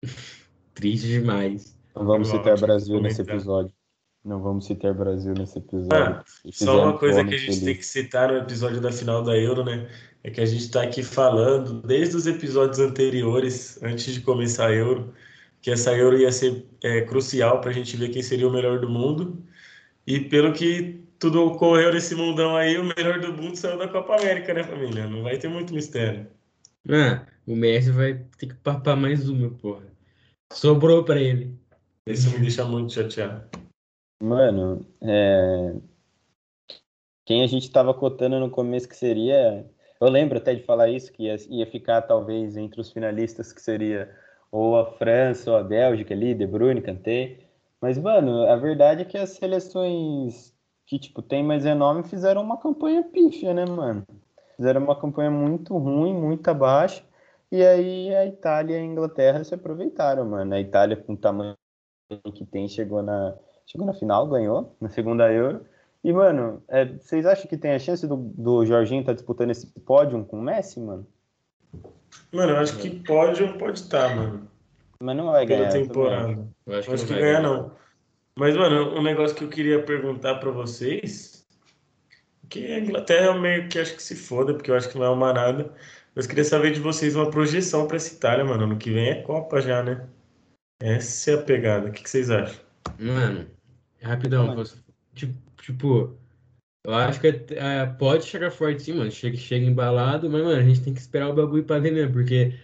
Triste 0.74 1.08
demais. 1.08 1.76
Não 1.94 2.04
vamos 2.04 2.28
citar 2.28 2.58
Brasil 2.60 3.00
nesse 3.00 3.22
episódio. 3.22 3.72
Não 4.26 4.40
vamos 4.40 4.66
citar 4.66 4.92
Brasil 4.92 5.32
nesse 5.34 5.58
episódio. 5.58 5.94
Ah, 5.94 6.24
só 6.50 6.82
uma 6.82 6.98
coisa 6.98 7.24
que 7.24 7.32
a 7.32 7.38
gente 7.38 7.46
feliz. 7.46 7.62
tem 7.62 7.76
que 7.76 7.86
citar 7.86 8.28
no 8.28 8.38
episódio 8.38 8.80
da 8.80 8.90
final 8.90 9.22
da 9.22 9.38
Euro, 9.38 9.64
né? 9.64 9.88
É 10.24 10.30
que 10.30 10.40
a 10.40 10.44
gente 10.44 10.62
está 10.62 10.82
aqui 10.82 11.00
falando 11.00 11.80
desde 11.82 12.16
os 12.16 12.26
episódios 12.26 12.80
anteriores, 12.80 13.80
antes 13.84 14.12
de 14.12 14.20
começar 14.20 14.66
a 14.66 14.72
Euro, 14.72 15.14
que 15.62 15.70
essa 15.70 15.96
Euro 15.96 16.18
ia 16.18 16.32
ser 16.32 16.66
é, 16.82 17.02
crucial 17.02 17.60
para 17.60 17.70
a 17.70 17.72
gente 17.72 17.96
ver 17.96 18.08
quem 18.08 18.20
seria 18.20 18.48
o 18.48 18.52
melhor 18.52 18.80
do 18.80 18.88
mundo. 18.88 19.40
E 20.04 20.18
pelo 20.18 20.52
que 20.52 21.00
tudo 21.20 21.44
ocorreu 21.44 21.92
nesse 21.92 22.16
mundão 22.16 22.56
aí, 22.56 22.76
o 22.78 22.84
melhor 22.84 23.20
do 23.20 23.32
mundo 23.32 23.54
saiu 23.54 23.78
da 23.78 23.86
Copa 23.86 24.16
América, 24.16 24.52
né, 24.52 24.64
família? 24.64 25.06
Não 25.06 25.22
vai 25.22 25.38
ter 25.38 25.46
muito 25.46 25.72
mistério. 25.72 26.26
Ah, 26.90 27.24
o 27.46 27.54
Messi 27.54 27.92
vai 27.92 28.14
ter 28.36 28.48
que 28.48 28.54
papar 28.54 28.96
mais 28.96 29.28
uma, 29.28 29.50
porra. 29.50 29.86
Sobrou 30.52 31.04
para 31.04 31.20
ele. 31.20 31.54
Isso 32.04 32.28
me 32.30 32.40
deixa 32.40 32.64
muito 32.64 32.92
chateado. 32.92 33.65
Mano, 34.20 34.86
é... 35.02 35.74
quem 37.24 37.42
a 37.42 37.46
gente 37.46 37.64
estava 37.64 37.92
cotando 37.92 38.40
no 38.40 38.50
começo 38.50 38.88
que 38.88 38.96
seria. 38.96 39.68
Eu 40.00 40.08
lembro 40.08 40.38
até 40.38 40.54
de 40.54 40.62
falar 40.62 40.88
isso, 40.88 41.12
que 41.12 41.24
ia, 41.24 41.36
ia 41.48 41.66
ficar 41.66 42.02
talvez 42.02 42.56
entre 42.56 42.80
os 42.80 42.90
finalistas, 42.92 43.52
que 43.52 43.60
seria 43.60 44.14
ou 44.50 44.78
a 44.78 44.92
França 44.92 45.50
ou 45.50 45.56
a 45.56 45.62
Bélgica 45.62 46.14
ali, 46.14 46.34
De 46.34 46.46
Bruyne, 46.46 46.82
Kanté. 46.82 47.38
Mas, 47.80 47.98
mano, 47.98 48.46
a 48.46 48.56
verdade 48.56 49.02
é 49.02 49.04
que 49.04 49.18
as 49.18 49.30
seleções 49.30 50.54
que, 50.86 50.98
tipo, 50.98 51.20
tem 51.22 51.42
mais 51.42 51.64
renome 51.64 52.04
fizeram 52.04 52.42
uma 52.42 52.58
campanha 52.58 53.02
pífia, 53.02 53.52
né, 53.52 53.66
mano? 53.66 54.06
Fizeram 54.56 54.82
uma 54.82 54.98
campanha 54.98 55.30
muito 55.30 55.76
ruim, 55.76 56.14
muito 56.14 56.48
abaixo. 56.48 57.04
E 57.50 57.62
aí 57.62 58.14
a 58.14 58.26
Itália 58.26 58.76
e 58.76 58.80
a 58.80 58.84
Inglaterra 58.84 59.44
se 59.44 59.54
aproveitaram, 59.54 60.24
mano. 60.24 60.54
A 60.54 60.60
Itália, 60.60 60.96
com 60.96 61.14
o 61.14 61.16
tamanho 61.16 61.56
que 62.34 62.44
tem, 62.46 62.68
chegou 62.68 63.02
na, 63.02 63.36
chegou 63.66 63.86
na 63.86 63.92
final, 63.92 64.26
ganhou 64.28 64.74
na 64.80 64.88
segunda 64.88 65.30
Euro. 65.32 65.64
E, 66.02 66.12
mano, 66.12 66.62
é, 66.68 66.84
vocês 66.84 67.26
acham 67.26 67.48
que 67.48 67.56
tem 67.56 67.72
a 67.72 67.78
chance 67.78 68.06
do, 68.06 68.16
do 68.16 68.64
Jorginho 68.64 69.00
estar 69.00 69.12
tá 69.12 69.16
disputando 69.16 69.50
esse 69.50 69.66
pódio 69.80 70.24
com 70.24 70.38
o 70.38 70.42
Messi, 70.42 70.80
mano? 70.80 71.06
Mano, 72.32 72.52
eu 72.52 72.58
acho 72.58 72.78
que 72.78 72.90
pódio 73.02 73.58
pode 73.58 73.80
estar, 73.80 74.10
tá, 74.10 74.16
mano. 74.16 74.48
Mas 75.00 75.16
não 75.16 75.32
vai 75.32 75.44
ganhar. 75.44 75.70
Pela 75.70 75.84
temporada. 75.84 76.48
Eu 76.66 76.78
acho 76.78 76.88
que, 76.88 76.94
acho 76.94 77.06
que 77.06 77.14
ganhar, 77.14 77.42
não. 77.42 77.72
Mas, 78.38 78.56
mano, 78.56 78.96
um 78.96 79.02
negócio 79.02 79.36
que 79.36 79.44
eu 79.44 79.48
queria 79.48 79.82
perguntar 79.82 80.36
para 80.36 80.50
vocês, 80.50 81.44
que 82.48 82.66
a 82.72 82.78
Inglaterra 82.78 83.34
é 83.34 83.38
meio 83.38 83.68
que 83.68 83.78
acho 83.78 83.96
que 83.96 84.02
se 84.02 84.14
foda, 84.14 84.54
porque 84.54 84.70
eu 84.70 84.76
acho 84.76 84.88
que 84.88 84.98
não 84.98 85.06
é 85.06 85.10
uma 85.10 85.32
nada. 85.32 85.72
Mas 86.14 86.26
queria 86.26 86.44
saber 86.44 86.72
de 86.72 86.80
vocês 86.80 87.16
uma 87.16 87.30
projeção 87.30 87.86
para 87.86 87.96
essa 87.96 88.14
Itália, 88.14 88.44
mano. 88.44 88.64
Ano 88.64 88.76
que 88.78 88.90
vem 88.90 89.08
é 89.08 89.22
Copa 89.22 89.60
já, 89.60 89.82
né? 89.82 90.06
Essa 90.80 91.32
é 91.32 91.34
a 91.34 91.42
pegada. 91.42 91.88
O 91.88 91.92
que, 91.92 92.02
que 92.02 92.08
vocês 92.08 92.30
acham? 92.30 92.60
Mano, 92.98 93.46
rapidão, 94.02 94.46
mano. 94.46 94.64
Tipo, 95.14 95.34
tipo, 95.60 96.18
eu 96.84 96.94
acho 96.94 97.20
que 97.20 97.26
é, 97.26 97.86
pode 97.98 98.24
chegar 98.24 98.50
forte 98.50 98.82
sim, 98.82 98.92
mano. 98.92 99.10
Chega, 99.10 99.36
chega 99.36 99.66
embalado, 99.66 100.30
mas, 100.30 100.42
mano, 100.42 100.60
a 100.60 100.62
gente 100.62 100.82
tem 100.82 100.94
que 100.94 101.00
esperar 101.00 101.28
o 101.28 101.34
bagulho 101.34 101.64
pra 101.64 101.78
ver 101.78 101.92
mesmo, 101.92 102.12
porque, 102.12 102.54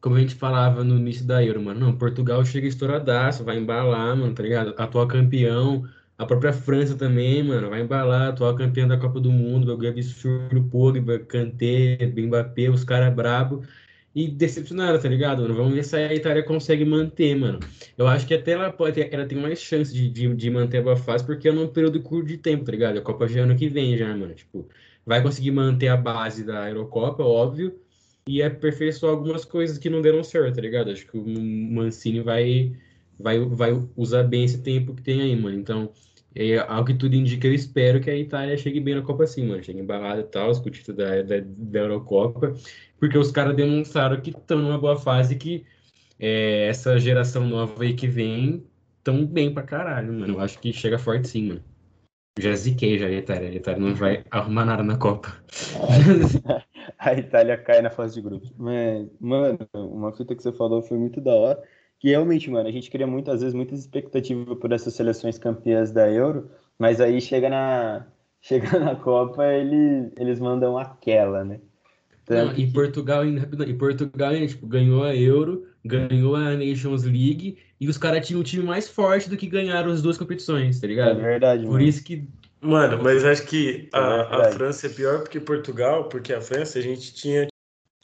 como 0.00 0.16
a 0.16 0.20
gente 0.20 0.34
falava 0.34 0.84
no 0.84 0.96
início 0.96 1.26
da 1.26 1.44
Euro, 1.44 1.62
mano, 1.62 1.80
não, 1.80 1.96
Portugal 1.96 2.44
chega 2.44 2.66
estouradaço, 2.66 3.44
vai 3.44 3.58
embalar, 3.58 4.16
mano, 4.16 4.34
tá 4.34 4.42
ligado? 4.42 4.74
Atual 4.78 5.08
campeão, 5.08 5.88
a 6.16 6.24
própria 6.24 6.52
França 6.52 6.94
também, 6.94 7.42
mano, 7.42 7.70
vai 7.70 7.80
embalar, 7.80 8.28
atual 8.28 8.54
campeão 8.54 8.86
da 8.86 8.96
Copa 8.96 9.18
do 9.20 9.32
Mundo, 9.32 9.66
bagulho 9.66 9.90
absurdo, 9.90 10.62
Pogba, 10.70 11.18
Kanté, 11.18 11.98
Mbappé, 12.16 12.70
os 12.70 12.84
caras 12.84 13.12
brabo 13.12 13.64
e 14.14 14.28
decepcionaram, 14.28 15.00
tá 15.00 15.08
ligado, 15.08 15.42
mano? 15.42 15.54
Vamos 15.54 15.74
ver 15.74 15.84
se 15.84 15.96
a 15.96 16.14
Itália 16.14 16.42
consegue 16.42 16.84
manter, 16.84 17.34
mano. 17.34 17.60
Eu 17.96 18.06
acho 18.06 18.26
que 18.26 18.34
até 18.34 18.52
ela 18.52 18.70
pode 18.70 19.00
ela 19.00 19.26
tem 19.26 19.38
mais 19.38 19.60
chance 19.60 19.92
de, 19.92 20.08
de, 20.08 20.34
de 20.34 20.50
manter 20.50 20.78
a 20.78 20.82
boa 20.82 20.96
fase, 20.96 21.24
porque 21.24 21.48
é 21.48 21.52
num 21.52 21.68
período 21.68 22.00
curto 22.02 22.26
de 22.28 22.36
tempo, 22.36 22.64
tá 22.64 22.72
ligado? 22.72 22.98
A 22.98 23.02
Copa 23.02 23.26
é 23.26 23.38
ano 23.38 23.56
que 23.56 23.68
vem 23.68 23.96
já, 23.96 24.08
mano. 24.14 24.34
Tipo, 24.34 24.68
vai 25.06 25.22
conseguir 25.22 25.50
manter 25.50 25.88
a 25.88 25.96
base 25.96 26.44
da 26.44 26.68
Eurocopa, 26.68 27.22
óbvio, 27.22 27.74
e 28.26 28.42
aperfeiçoar 28.42 29.12
algumas 29.12 29.44
coisas 29.44 29.78
que 29.78 29.88
não 29.88 30.02
deram 30.02 30.22
certo, 30.22 30.56
tá 30.56 30.60
ligado? 30.60 30.90
Acho 30.90 31.06
que 31.06 31.16
o 31.16 31.24
Mancini 31.26 32.20
vai, 32.20 32.72
vai, 33.18 33.38
vai 33.40 33.72
usar 33.96 34.24
bem 34.24 34.44
esse 34.44 34.62
tempo 34.62 34.94
que 34.94 35.02
tem 35.02 35.22
aí, 35.22 35.34
mano. 35.34 35.58
Então, 35.58 35.90
é, 36.34 36.58
ao 36.58 36.84
que 36.84 36.94
tudo 36.94 37.14
indica, 37.14 37.46
eu 37.46 37.54
espero 37.54 38.00
que 38.00 38.10
a 38.10 38.16
Itália 38.16 38.56
chegue 38.56 38.78
bem 38.78 38.94
na 38.94 39.02
Copa 39.02 39.26
sim, 39.26 39.46
mano. 39.46 39.62
Chegue 39.62 39.80
embalada 39.80 40.20
e 40.20 40.24
tal, 40.24 40.52
com 40.60 40.68
o 40.68 40.70
título 40.70 40.98
da, 40.98 41.22
da, 41.22 41.36
da 41.40 41.78
Eurocopa 41.80 42.54
porque 43.02 43.18
os 43.18 43.32
caras 43.32 43.56
demonstraram 43.56 44.20
que 44.20 44.30
estão 44.30 44.58
numa 44.58 44.78
boa 44.78 44.96
fase 44.96 45.34
que 45.34 45.66
é, 46.20 46.68
essa 46.68 47.00
geração 47.00 47.44
nova 47.44 47.82
aí 47.82 47.94
que 47.94 48.06
vem 48.06 48.64
tão 49.02 49.26
bem 49.26 49.52
pra 49.52 49.64
caralho, 49.64 50.12
mano. 50.12 50.34
Eu 50.34 50.40
acho 50.40 50.56
que 50.60 50.72
chega 50.72 51.00
forte 51.00 51.26
sim, 51.26 51.48
mano. 51.48 51.64
Já 52.38 52.54
ziquei 52.54 52.96
já 53.00 53.10
Itália. 53.10 53.48
A 53.48 53.54
Itália 53.54 53.80
não 53.80 53.92
vai 53.92 54.24
arrumar 54.30 54.64
nada 54.64 54.84
na 54.84 54.96
Copa. 54.96 55.34
a 56.96 57.12
Itália 57.14 57.58
cai 57.58 57.82
na 57.82 57.90
fase 57.90 58.14
de 58.14 58.22
grupos. 58.22 58.52
Mas, 58.56 59.08
mano, 59.18 59.58
uma 59.74 60.12
fita 60.12 60.36
que 60.36 60.42
você 60.42 60.52
falou 60.52 60.80
foi 60.80 60.96
muito 60.96 61.20
da 61.20 61.34
hora. 61.34 61.62
Que 61.98 62.10
realmente, 62.10 62.48
mano, 62.48 62.68
a 62.68 62.72
gente 62.72 62.88
cria 62.88 63.04
muitas 63.04 63.40
vezes 63.40 63.52
muitas 63.52 63.80
expectativas 63.80 64.56
por 64.60 64.70
essas 64.70 64.94
seleções 64.94 65.38
campeãs 65.38 65.90
da 65.90 66.08
Euro, 66.08 66.52
mas 66.78 67.00
aí 67.00 67.20
chega 67.20 67.50
na, 67.50 68.06
chega 68.40 68.78
na 68.78 68.94
Copa, 68.94 69.44
ele, 69.44 70.12
eles 70.16 70.38
mandam 70.38 70.78
aquela, 70.78 71.42
né? 71.44 71.58
Não, 72.28 72.56
e 72.56 72.70
Portugal, 72.70 73.24
e 73.26 73.74
Portugal 73.74 74.46
tipo, 74.46 74.66
ganhou 74.66 75.02
a 75.02 75.14
Euro, 75.14 75.66
ganhou 75.84 76.36
a 76.36 76.54
Nations 76.54 77.02
League 77.02 77.58
e 77.80 77.88
os 77.88 77.98
caras 77.98 78.26
tinham 78.26 78.40
um 78.40 78.44
time 78.44 78.64
mais 78.64 78.88
forte 78.88 79.28
do 79.28 79.36
que 79.36 79.46
ganharam 79.46 79.90
as 79.90 80.00
duas 80.00 80.16
competições, 80.16 80.80
tá 80.80 80.86
ligado? 80.86 81.18
É 81.18 81.22
verdade. 81.22 81.64
Por 81.64 81.72
mano. 81.72 81.84
isso 81.84 82.04
que. 82.04 82.28
Mano, 82.60 83.02
mas 83.02 83.24
acho 83.24 83.44
que 83.46 83.88
é 83.92 83.98
a, 83.98 84.48
a 84.48 84.52
França 84.52 84.86
é 84.86 84.90
pior 84.90 85.20
porque 85.20 85.40
Portugal, 85.40 86.08
porque 86.08 86.32
a 86.32 86.40
França 86.40 86.78
a 86.78 86.82
gente 86.82 87.12
tinha. 87.12 87.48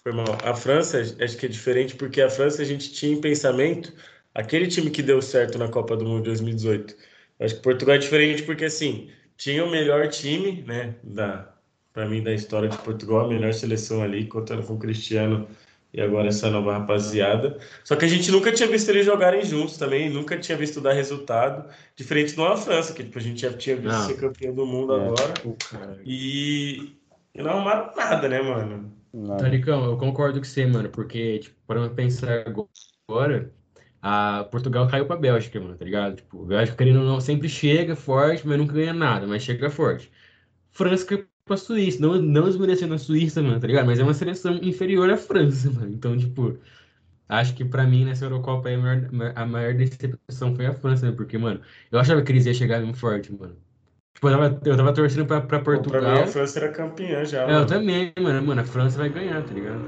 Foi 0.02 0.12
mal. 0.12 0.36
A 0.42 0.54
França 0.54 1.00
acho 1.00 1.36
que 1.36 1.46
é 1.46 1.48
diferente 1.48 1.94
porque 1.94 2.20
a 2.20 2.28
França 2.28 2.62
a 2.62 2.64
gente 2.64 2.92
tinha 2.92 3.12
em 3.12 3.20
pensamento 3.20 3.92
aquele 4.34 4.66
time 4.66 4.90
que 4.90 5.02
deu 5.02 5.22
certo 5.22 5.58
na 5.58 5.68
Copa 5.68 5.96
do 5.96 6.04
Mundo 6.04 6.22
de 6.22 6.30
2018. 6.30 6.96
Acho 7.38 7.54
que 7.54 7.62
Portugal 7.62 7.94
é 7.94 7.98
diferente 7.98 8.42
porque 8.42 8.64
assim 8.64 9.10
tinha 9.36 9.64
o 9.64 9.70
melhor 9.70 10.08
time, 10.08 10.62
né, 10.66 10.96
da, 11.04 11.54
para 11.98 12.06
mim, 12.06 12.22
da 12.22 12.32
história 12.32 12.68
de 12.68 12.78
Portugal, 12.78 13.24
a 13.24 13.28
melhor 13.28 13.52
seleção 13.52 14.04
ali, 14.04 14.24
contando 14.24 14.62
com 14.62 14.74
o 14.74 14.78
Cristiano 14.78 15.48
e 15.92 16.00
agora 16.00 16.28
essa 16.28 16.48
nova 16.48 16.74
rapaziada. 16.74 17.58
Só 17.82 17.96
que 17.96 18.04
a 18.04 18.08
gente 18.08 18.30
nunca 18.30 18.52
tinha 18.52 18.68
visto 18.68 18.88
eles 18.90 19.04
jogarem 19.04 19.44
juntos 19.44 19.76
também, 19.76 20.08
nunca 20.08 20.38
tinha 20.38 20.56
visto 20.56 20.80
dar 20.80 20.92
resultado, 20.92 21.68
diferente 21.96 22.36
uma 22.36 22.56
França, 22.56 22.92
que 22.92 23.02
tipo, 23.02 23.18
a 23.18 23.20
gente 23.20 23.40
já 23.40 23.52
tinha 23.52 23.74
visto 23.74 23.88
não. 23.88 24.06
ser 24.06 24.14
campeão 24.14 24.54
do 24.54 24.64
mundo 24.64 24.94
é. 24.94 25.06
agora. 25.06 25.34
e... 26.04 26.96
e 27.34 27.42
não 27.42 27.50
arrumaram 27.50 27.92
nada, 27.96 28.28
né, 28.28 28.42
mano? 28.42 28.92
Taricão, 29.36 29.84
eu 29.86 29.96
concordo 29.96 30.38
com 30.38 30.44
você, 30.44 30.66
mano, 30.66 30.88
porque, 30.90 31.40
tipo, 31.40 31.56
para 31.66 31.88
pensar 31.90 32.44
agora, 33.08 33.52
a 34.00 34.46
Portugal 34.52 34.86
caiu 34.86 35.04
pra 35.04 35.16
Bélgica, 35.16 35.58
mano, 35.58 35.76
tá 35.76 35.84
ligado? 35.84 36.14
Tipo, 36.14 36.44
a 36.44 36.46
Bélgica, 36.46 36.76
querendo 36.76 37.00
ou 37.00 37.06
não, 37.06 37.20
sempre 37.20 37.48
chega 37.48 37.96
forte, 37.96 38.46
mas 38.46 38.56
nunca 38.56 38.72
ganha 38.72 38.94
nada, 38.94 39.26
mas 39.26 39.42
chega 39.42 39.68
forte. 39.68 40.12
França 40.70 41.04
pra 41.48 41.56
Suíça. 41.56 42.00
Não, 42.00 42.20
não 42.22 42.44
desmerecendo 42.44 42.94
a 42.94 42.98
Suíça, 42.98 43.42
mano, 43.42 43.58
tá 43.58 43.66
ligado? 43.66 43.86
Mas 43.86 43.98
é 43.98 44.04
uma 44.04 44.14
seleção 44.14 44.54
inferior 44.62 45.10
à 45.10 45.16
França, 45.16 45.70
mano. 45.74 45.92
Então, 45.92 46.16
tipo, 46.16 46.56
acho 47.28 47.54
que 47.54 47.64
pra 47.64 47.84
mim 47.84 48.04
nessa 48.04 48.26
Eurocopa 48.26 48.68
a 48.68 48.78
maior, 48.78 49.32
a 49.34 49.46
maior 49.46 49.74
decepção 49.74 50.54
foi 50.54 50.66
a 50.66 50.74
França, 50.74 51.06
né? 51.06 51.12
Porque, 51.16 51.36
mano, 51.36 51.60
eu 51.90 51.98
achava 51.98 52.22
que 52.22 52.30
eles 52.30 52.46
iam 52.46 52.54
chegar 52.54 52.80
bem 52.80 52.94
forte, 52.94 53.32
mano. 53.32 53.56
Tipo, 54.14 54.28
eu 54.28 54.38
tava, 54.38 54.60
eu 54.64 54.76
tava 54.76 54.92
torcendo 54.92 55.26
pra, 55.26 55.40
pra 55.40 55.60
Portugal. 55.60 56.00
Pra 56.00 56.12
mim 56.12 56.20
a 56.20 56.26
França 56.26 56.58
era 56.60 56.70
campeã 56.70 57.24
já. 57.24 57.48
É, 57.48 57.56
eu 57.56 57.66
também, 57.66 58.12
mano. 58.20 58.46
Mano, 58.46 58.60
a 58.60 58.64
França 58.64 58.98
vai 58.98 59.08
ganhar, 59.08 59.42
tá 59.42 59.52
ligado? 59.52 59.80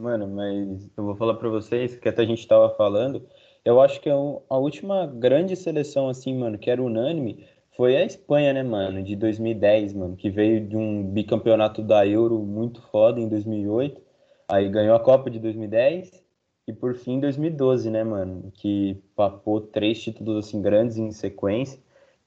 Mano, 0.00 0.28
mas 0.28 0.88
eu 0.96 1.04
vou 1.04 1.16
falar 1.16 1.34
pra 1.34 1.48
vocês 1.48 1.96
que 1.96 2.08
até 2.08 2.22
a 2.22 2.26
gente 2.26 2.46
tava 2.46 2.70
falando. 2.70 3.26
Eu 3.64 3.80
acho 3.80 4.00
que 4.00 4.08
é 4.08 4.12
a 4.12 4.56
última 4.56 5.06
grande 5.06 5.56
seleção, 5.56 6.08
assim, 6.08 6.38
mano, 6.38 6.56
que 6.56 6.70
era 6.70 6.82
unânime 6.82 7.44
foi 7.78 7.96
a 7.96 8.04
Espanha, 8.04 8.52
né, 8.52 8.64
mano, 8.64 9.04
de 9.04 9.14
2010, 9.14 9.92
mano, 9.92 10.16
que 10.16 10.28
veio 10.28 10.66
de 10.66 10.76
um 10.76 11.04
bicampeonato 11.12 11.80
da 11.80 12.04
Euro 12.04 12.40
muito 12.40 12.82
foda 12.82 13.20
em 13.20 13.28
2008, 13.28 14.02
aí 14.48 14.68
ganhou 14.68 14.96
a 14.96 15.00
Copa 15.00 15.30
de 15.30 15.38
2010 15.38 16.20
e 16.66 16.72
por 16.72 16.96
fim 16.96 17.20
2012, 17.20 17.88
né, 17.88 18.02
mano, 18.02 18.50
que 18.52 19.00
papou 19.14 19.60
três 19.60 20.02
títulos 20.02 20.44
assim 20.44 20.60
grandes 20.60 20.96
em 20.96 21.12
sequência. 21.12 21.80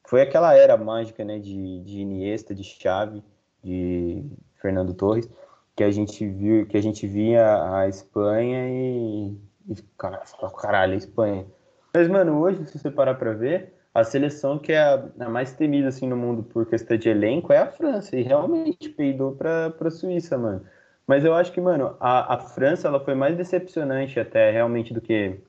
Foi 0.08 0.22
aquela 0.22 0.56
era 0.56 0.78
mágica, 0.78 1.26
né, 1.26 1.38
de, 1.38 1.82
de 1.82 2.00
Iniesta, 2.00 2.56
de 2.56 2.64
Xavi, 2.64 3.22
de 3.62 4.24
Fernando 4.56 4.94
Torres, 4.94 5.30
que 5.76 5.84
a 5.84 5.92
gente 5.92 6.26
viu, 6.26 6.66
que 6.66 6.78
a 6.78 6.82
gente 6.82 7.06
via 7.06 7.76
a 7.76 7.90
Espanha 7.90 8.70
e, 8.70 9.38
e 9.68 9.76
cara, 9.98 10.24
caralho, 10.58 10.94
a 10.94 10.98
Espanha. 10.98 11.46
Mas, 11.94 12.08
mano, 12.08 12.40
hoje, 12.40 12.66
se 12.68 12.80
você 12.80 12.90
parar 12.90 13.16
pra 13.16 13.34
ver, 13.34 13.81
a 13.94 14.04
seleção 14.04 14.58
que 14.58 14.72
é 14.72 14.80
a, 14.80 15.06
a, 15.20 15.30
mais 15.30 15.54
temida 15.54 15.90
assim 15.90 16.08
no 16.08 16.16
mundo 16.16 16.44
por 16.44 16.66
questão 16.66 16.98
de 16.98 17.10
elenco 17.10 17.52
é 17.52 17.58
a 17.58 17.68
França 17.68 18.16
e 18.16 18.22
realmente 18.22 18.90
peidou 18.90 19.34
para 19.36 19.70
para 19.72 19.92
Suíça, 19.92 20.38
mano. 20.38 20.64
Mas 21.06 21.26
eu 21.26 21.34
acho 21.34 21.52
que, 21.52 21.60
mano, 21.60 21.96
a, 22.00 22.36
a 22.36 22.38
França 22.40 22.88
ela 22.88 23.00
foi 23.04 23.16
mais 23.16 23.36
decepcionante 23.36 24.20
até 24.20 24.50
realmente 24.52 24.94
do 24.94 25.02
que 25.02 25.40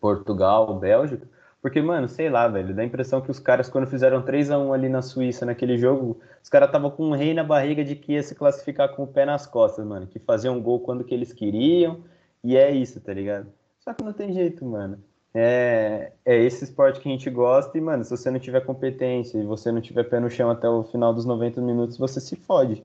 Portugal, 0.00 0.78
Bélgica, 0.78 1.28
porque, 1.62 1.80
mano, 1.80 2.08
sei 2.08 2.28
lá, 2.30 2.48
velho, 2.48 2.74
dá 2.74 2.82
a 2.82 2.84
impressão 2.84 3.20
que 3.20 3.30
os 3.30 3.38
caras, 3.38 3.68
quando 3.68 3.86
fizeram 3.86 4.22
3 4.22 4.50
a 4.50 4.58
1 4.58 4.72
ali 4.72 4.88
na 4.88 5.02
Suíça, 5.02 5.46
naquele 5.46 5.78
jogo, 5.78 6.20
os 6.42 6.48
caras 6.48 6.68
estavam 6.68 6.90
com 6.90 7.04
um 7.08 7.12
rei 7.12 7.34
na 7.34 7.44
barriga 7.44 7.84
de 7.84 7.96
que 7.96 8.12
ia 8.14 8.22
se 8.22 8.34
classificar 8.34 8.94
com 8.94 9.04
o 9.04 9.06
pé 9.06 9.24
nas 9.24 9.46
costas, 9.46 9.84
mano, 9.86 10.06
que 10.06 10.18
faziam 10.18 10.56
um 10.56 10.62
gol 10.62 10.80
quando 10.80 11.04
que 11.04 11.14
eles 11.14 11.32
queriam, 11.32 12.04
e 12.42 12.56
é 12.56 12.70
isso, 12.70 13.00
tá 13.00 13.12
ligado? 13.12 13.52
Só 13.80 13.94
que 13.94 14.04
não 14.04 14.12
tem 14.12 14.32
jeito, 14.32 14.64
mano 14.64 15.02
é, 15.38 16.12
é 16.24 16.42
esse 16.42 16.64
esporte 16.64 16.98
que 16.98 17.06
a 17.10 17.12
gente 17.12 17.28
gosta 17.28 17.76
e, 17.76 17.80
mano, 17.80 18.02
se 18.02 18.10
você 18.10 18.30
não 18.30 18.38
tiver 18.38 18.64
competência 18.64 19.36
e 19.36 19.44
você 19.44 19.70
não 19.70 19.82
tiver 19.82 20.04
pé 20.04 20.18
no 20.18 20.30
chão 20.30 20.48
até 20.48 20.66
o 20.66 20.82
final 20.84 21.12
dos 21.12 21.26
90 21.26 21.60
minutos, 21.60 21.98
você 21.98 22.18
se 22.20 22.36
fode. 22.36 22.82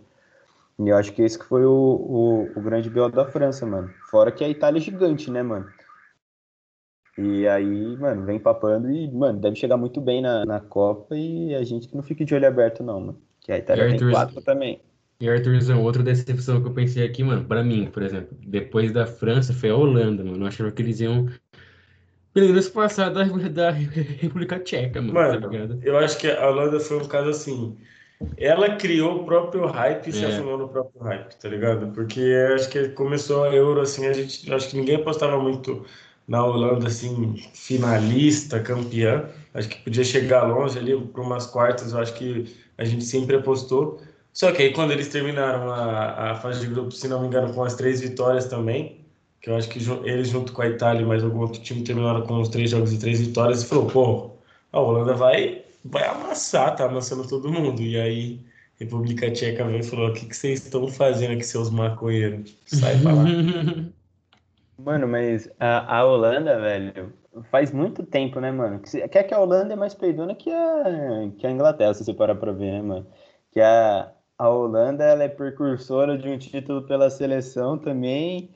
E 0.78 0.90
eu 0.90 0.98
acho 0.98 1.14
que 1.14 1.22
esse 1.22 1.40
que 1.40 1.46
foi 1.46 1.64
o, 1.64 1.72
o, 1.72 2.60
o 2.60 2.62
grande 2.62 2.90
BO 2.90 3.08
da 3.08 3.26
França, 3.26 3.66
mano. 3.66 3.90
Fora 4.10 4.34
que 4.34 4.44
a 4.44 4.50
Itália 4.50 4.80
é 4.80 4.82
gigante, 4.82 5.32
né, 5.32 5.42
mano? 5.42 5.66
E 7.18 7.48
aí, 7.48 7.96
mano, 7.96 8.26
vem 8.26 8.38
papando 8.38 8.92
e, 8.92 9.10
mano, 9.10 9.40
deve 9.40 9.56
chegar 9.56 9.78
muito 9.78 10.02
bem 10.02 10.22
na, 10.22 10.46
na 10.46 10.60
Copa 10.60 11.16
e 11.16 11.56
a 11.56 11.64
gente 11.64 11.88
que 11.88 11.96
não 11.96 12.04
fique 12.04 12.26
de 12.26 12.36
olho 12.36 12.48
aberto, 12.48 12.84
não, 12.84 13.00
mano. 13.00 13.22
Que 13.40 13.54
a 13.54 13.60
Itália 13.60 13.98
tem 13.98 14.12
quatro 14.12 14.42
também. 14.42 14.82
E 15.22 15.30
Arthurzão, 15.30 15.84
outra 15.84 16.04
decepção 16.04 16.62
que 16.62 16.68
eu 16.68 16.74
pensei 16.74 17.06
aqui, 17.06 17.24
mano, 17.24 17.46
pra 17.46 17.64
mim, 17.64 17.90
por 17.90 18.02
exemplo, 18.02 18.36
depois 18.46 18.92
da 18.92 19.06
França 19.06 19.54
foi 19.54 19.70
a 19.70 19.76
Holanda, 19.76 20.24
mano. 20.24 20.44
Eu 20.44 20.48
achava 20.48 20.72
que 20.72 20.82
eles 20.82 21.00
iam 21.00 21.28
pelo 22.34 22.72
passar 22.72 23.10
da, 23.10 23.24
da 23.24 23.72
República 23.72 24.60
Tcheca, 24.60 25.02
mano. 25.02 25.14
Tá 25.14 25.48
mano 25.50 25.80
tá 25.80 25.88
eu 25.88 25.98
acho 25.98 26.18
que 26.18 26.30
a 26.30 26.50
Holanda 26.50 26.80
foi 26.80 26.98
um 26.98 27.08
caso 27.08 27.30
assim. 27.30 27.78
Ela 28.38 28.76
criou 28.76 29.22
o 29.22 29.26
próprio 29.26 29.66
hype 29.66 30.08
e 30.08 30.14
se 30.14 30.24
é. 30.24 30.28
afundou 30.28 30.58
no 30.58 30.70
próprio 30.70 31.02
hype, 31.02 31.34
tá 31.36 31.50
ligado? 31.50 31.88
Porque 31.92 32.22
acho 32.54 32.70
que 32.70 32.90
começou 32.90 33.44
a 33.46 33.54
Euro, 33.54 33.82
assim, 33.82 34.06
a 34.06 34.14
gente. 34.14 34.52
Acho 34.54 34.70
que 34.70 34.78
ninguém 34.78 34.98
apostava 34.98 35.42
muito 35.42 35.86
na 36.28 36.46
Holanda, 36.46 36.88
assim, 36.88 37.36
finalista, 37.54 38.60
campeã. 38.60 39.26
Acho 39.54 39.68
que 39.68 39.84
podia 39.84 40.04
chegar 40.04 40.44
longe 40.44 40.78
ali 40.78 40.96
para 41.08 41.22
umas 41.22 41.48
quartas, 41.48 41.94
eu 41.94 42.00
acho 42.00 42.14
que 42.14 42.56
a 42.78 42.86
gente 42.86 43.04
sempre 43.04 43.36
apostou. 43.36 44.00
Só 44.32 44.52
que 44.52 44.62
aí 44.62 44.72
quando 44.72 44.92
eles 44.92 45.10
terminaram 45.10 45.70
a, 45.70 46.32
a 46.32 46.36
fase 46.36 46.62
de 46.62 46.68
grupo, 46.68 46.92
se 46.92 47.08
não 47.08 47.22
me 47.22 47.28
engano, 47.28 47.54
com 47.54 47.64
as 47.64 47.76
três 47.76 48.00
vitórias 48.00 48.46
também, 48.46 49.01
que 49.42 49.50
eu 49.50 49.56
acho 49.56 49.68
que 49.70 49.80
eles 50.06 50.30
junto 50.30 50.54
com 50.54 50.62
a 50.62 50.68
Itália 50.68 51.02
e 51.02 51.06
mais 51.06 51.24
algum 51.24 51.40
outro 51.40 51.62
time 51.62 51.84
terminaram 51.84 52.22
com 52.22 52.40
os 52.40 52.50
três 52.50 52.70
jogos 52.70 52.94
e 52.94 53.00
três 53.00 53.20
vitórias, 53.20 53.64
e 53.64 53.66
falou, 53.66 53.88
pô, 53.88 54.32
a 54.72 54.80
Holanda 54.80 55.16
vai, 55.16 55.64
vai 55.84 56.06
amassar, 56.08 56.76
tá 56.76 56.86
amassando 56.86 57.28
todo 57.28 57.52
mundo. 57.52 57.82
E 57.82 58.00
aí 58.00 58.40
República 58.80 59.32
Tcheca 59.32 59.66
veio 59.66 59.80
e 59.80 59.84
falou, 59.84 60.10
o 60.10 60.14
que, 60.14 60.28
que 60.28 60.36
vocês 60.36 60.64
estão 60.64 60.88
fazendo 60.88 61.34
aqui, 61.34 61.44
seus 61.44 61.72
maconheiros? 61.72 62.56
Sai 62.68 63.00
pra 63.00 63.14
lá. 63.14 63.24
Mano, 64.78 65.08
mas 65.08 65.50
a, 65.60 65.98
a 65.98 66.06
Holanda, 66.06 66.60
velho, 66.60 67.14
faz 67.52 67.72
muito 67.72 68.04
tempo, 68.04 68.40
né, 68.40 68.52
mano? 68.52 68.80
Que, 68.80 69.08
que, 69.08 69.24
que 69.24 69.34
a 69.34 69.40
Holanda 69.40 69.74
é 69.74 69.76
mais 69.76 69.94
peidona 69.94 70.34
que 70.34 70.50
a, 70.50 70.84
que 71.38 71.46
a 71.46 71.52
Inglaterra, 71.52 71.94
se 71.94 72.04
você 72.04 72.14
parar 72.16 72.34
pra 72.34 72.52
ver, 72.52 72.72
né, 72.72 72.82
mano? 72.82 73.08
Que 73.52 73.62
a, 73.62 74.12
a 74.40 74.50
Holanda, 74.50 75.04
ela 75.04 75.24
é 75.24 75.28
precursora 75.30 76.18
de 76.18 76.28
um 76.28 76.38
título 76.38 76.82
pela 76.88 77.12
seleção 77.12 77.78
também 77.78 78.50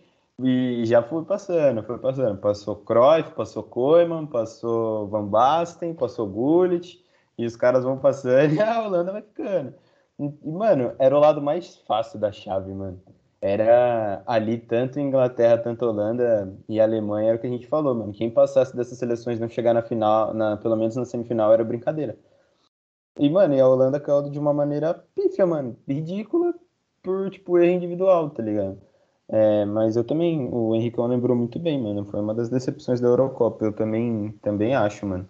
e 0.43 0.85
já 0.85 1.01
foi 1.03 1.23
passando, 1.25 1.83
foi 1.83 1.97
passando. 1.97 2.39
Passou 2.39 2.75
Cruyff, 2.77 3.31
passou 3.35 3.63
Koeman, 3.63 4.27
passou 4.27 5.07
Van 5.07 5.25
Basten, 5.25 5.93
passou 5.93 6.27
Gullit 6.27 7.03
e 7.37 7.45
os 7.45 7.55
caras 7.55 7.83
vão 7.83 7.97
passando 7.97 8.53
e 8.55 8.59
a 8.61 8.81
Holanda 8.83 9.11
vai 9.11 9.21
ficando. 9.21 9.73
E, 10.19 10.49
mano, 10.49 10.93
era 10.99 11.15
o 11.15 11.19
lado 11.19 11.41
mais 11.41 11.77
fácil 11.87 12.19
da 12.19 12.31
chave, 12.31 12.73
mano 12.73 13.01
era 13.45 14.23
ali 14.25 14.57
tanto 14.57 14.99
Inglaterra, 14.99 15.59
tanto 15.59 15.85
Holanda 15.85 16.51
e 16.67 16.79
Alemanha, 16.81 17.27
era 17.27 17.37
o 17.37 17.39
que 17.39 17.45
a 17.45 17.49
gente 17.49 17.67
falou, 17.67 17.93
mano. 17.93 18.11
Quem 18.11 18.31
passasse 18.31 18.75
dessas 18.75 18.97
seleções 18.97 19.39
não 19.39 19.47
chegar 19.47 19.71
na 19.71 19.83
final, 19.83 20.33
na, 20.33 20.57
pelo 20.57 20.75
menos 20.75 20.95
na 20.95 21.05
semifinal, 21.05 21.53
era 21.53 21.63
brincadeira. 21.63 22.17
E, 23.19 23.29
mano, 23.29 23.53
e 23.53 23.59
a 23.59 23.67
Holanda 23.67 23.99
caiu 23.99 24.31
de 24.31 24.39
uma 24.39 24.51
maneira 24.51 24.95
pífia, 25.13 25.45
mano. 25.45 25.77
Ridícula 25.87 26.55
por, 27.03 27.29
tipo, 27.29 27.59
erro 27.59 27.75
individual, 27.75 28.31
tá 28.31 28.41
ligado? 28.41 28.81
É, 29.27 29.65
mas 29.65 29.95
eu 29.95 30.03
também, 30.03 30.47
o 30.51 30.75
Henricão 30.75 31.07
lembrou 31.07 31.35
muito 31.35 31.57
bem, 31.59 31.81
mano. 31.81 32.05
Foi 32.05 32.19
uma 32.19 32.33
das 32.33 32.49
decepções 32.49 32.99
da 32.99 33.07
Eurocopa. 33.07 33.65
Eu 33.65 33.73
também, 33.73 34.31
também 34.41 34.75
acho, 34.75 35.05
mano. 35.05 35.27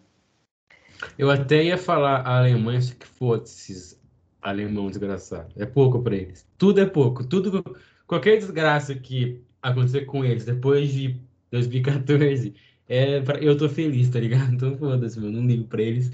Eu 1.18 1.30
até 1.30 1.64
ia 1.64 1.78
falar 1.78 2.22
a 2.22 2.40
Alemanha, 2.40 2.82
se 2.82 2.96
que 2.96 3.08
fosse 3.08 3.98
alemão 4.42 4.90
desgraçado. 4.90 5.54
É 5.58 5.66
pouco 5.66 6.02
para 6.02 6.16
eles. 6.16 6.48
Tudo 6.58 6.82
é 6.82 6.86
pouco. 6.86 7.26
Tudo 7.26 7.64
qualquer 8.06 8.38
desgraça 8.38 8.94
que 8.96 9.42
acontecer 9.62 10.06
com 10.06 10.24
eles 10.24 10.46
depois 10.46 10.92
de 10.92 11.20
2014, 11.52 12.54
é, 12.88 13.24
eu 13.42 13.58
tô 13.58 13.68
feliz, 13.68 14.10
tá 14.10 14.20
ligado? 14.20 14.54
Então 14.54 14.78
foda-se, 14.78 15.20
mano, 15.20 15.42
não 15.42 15.48
ligo 15.48 15.66
pra 15.66 15.82
eles. 15.82 16.12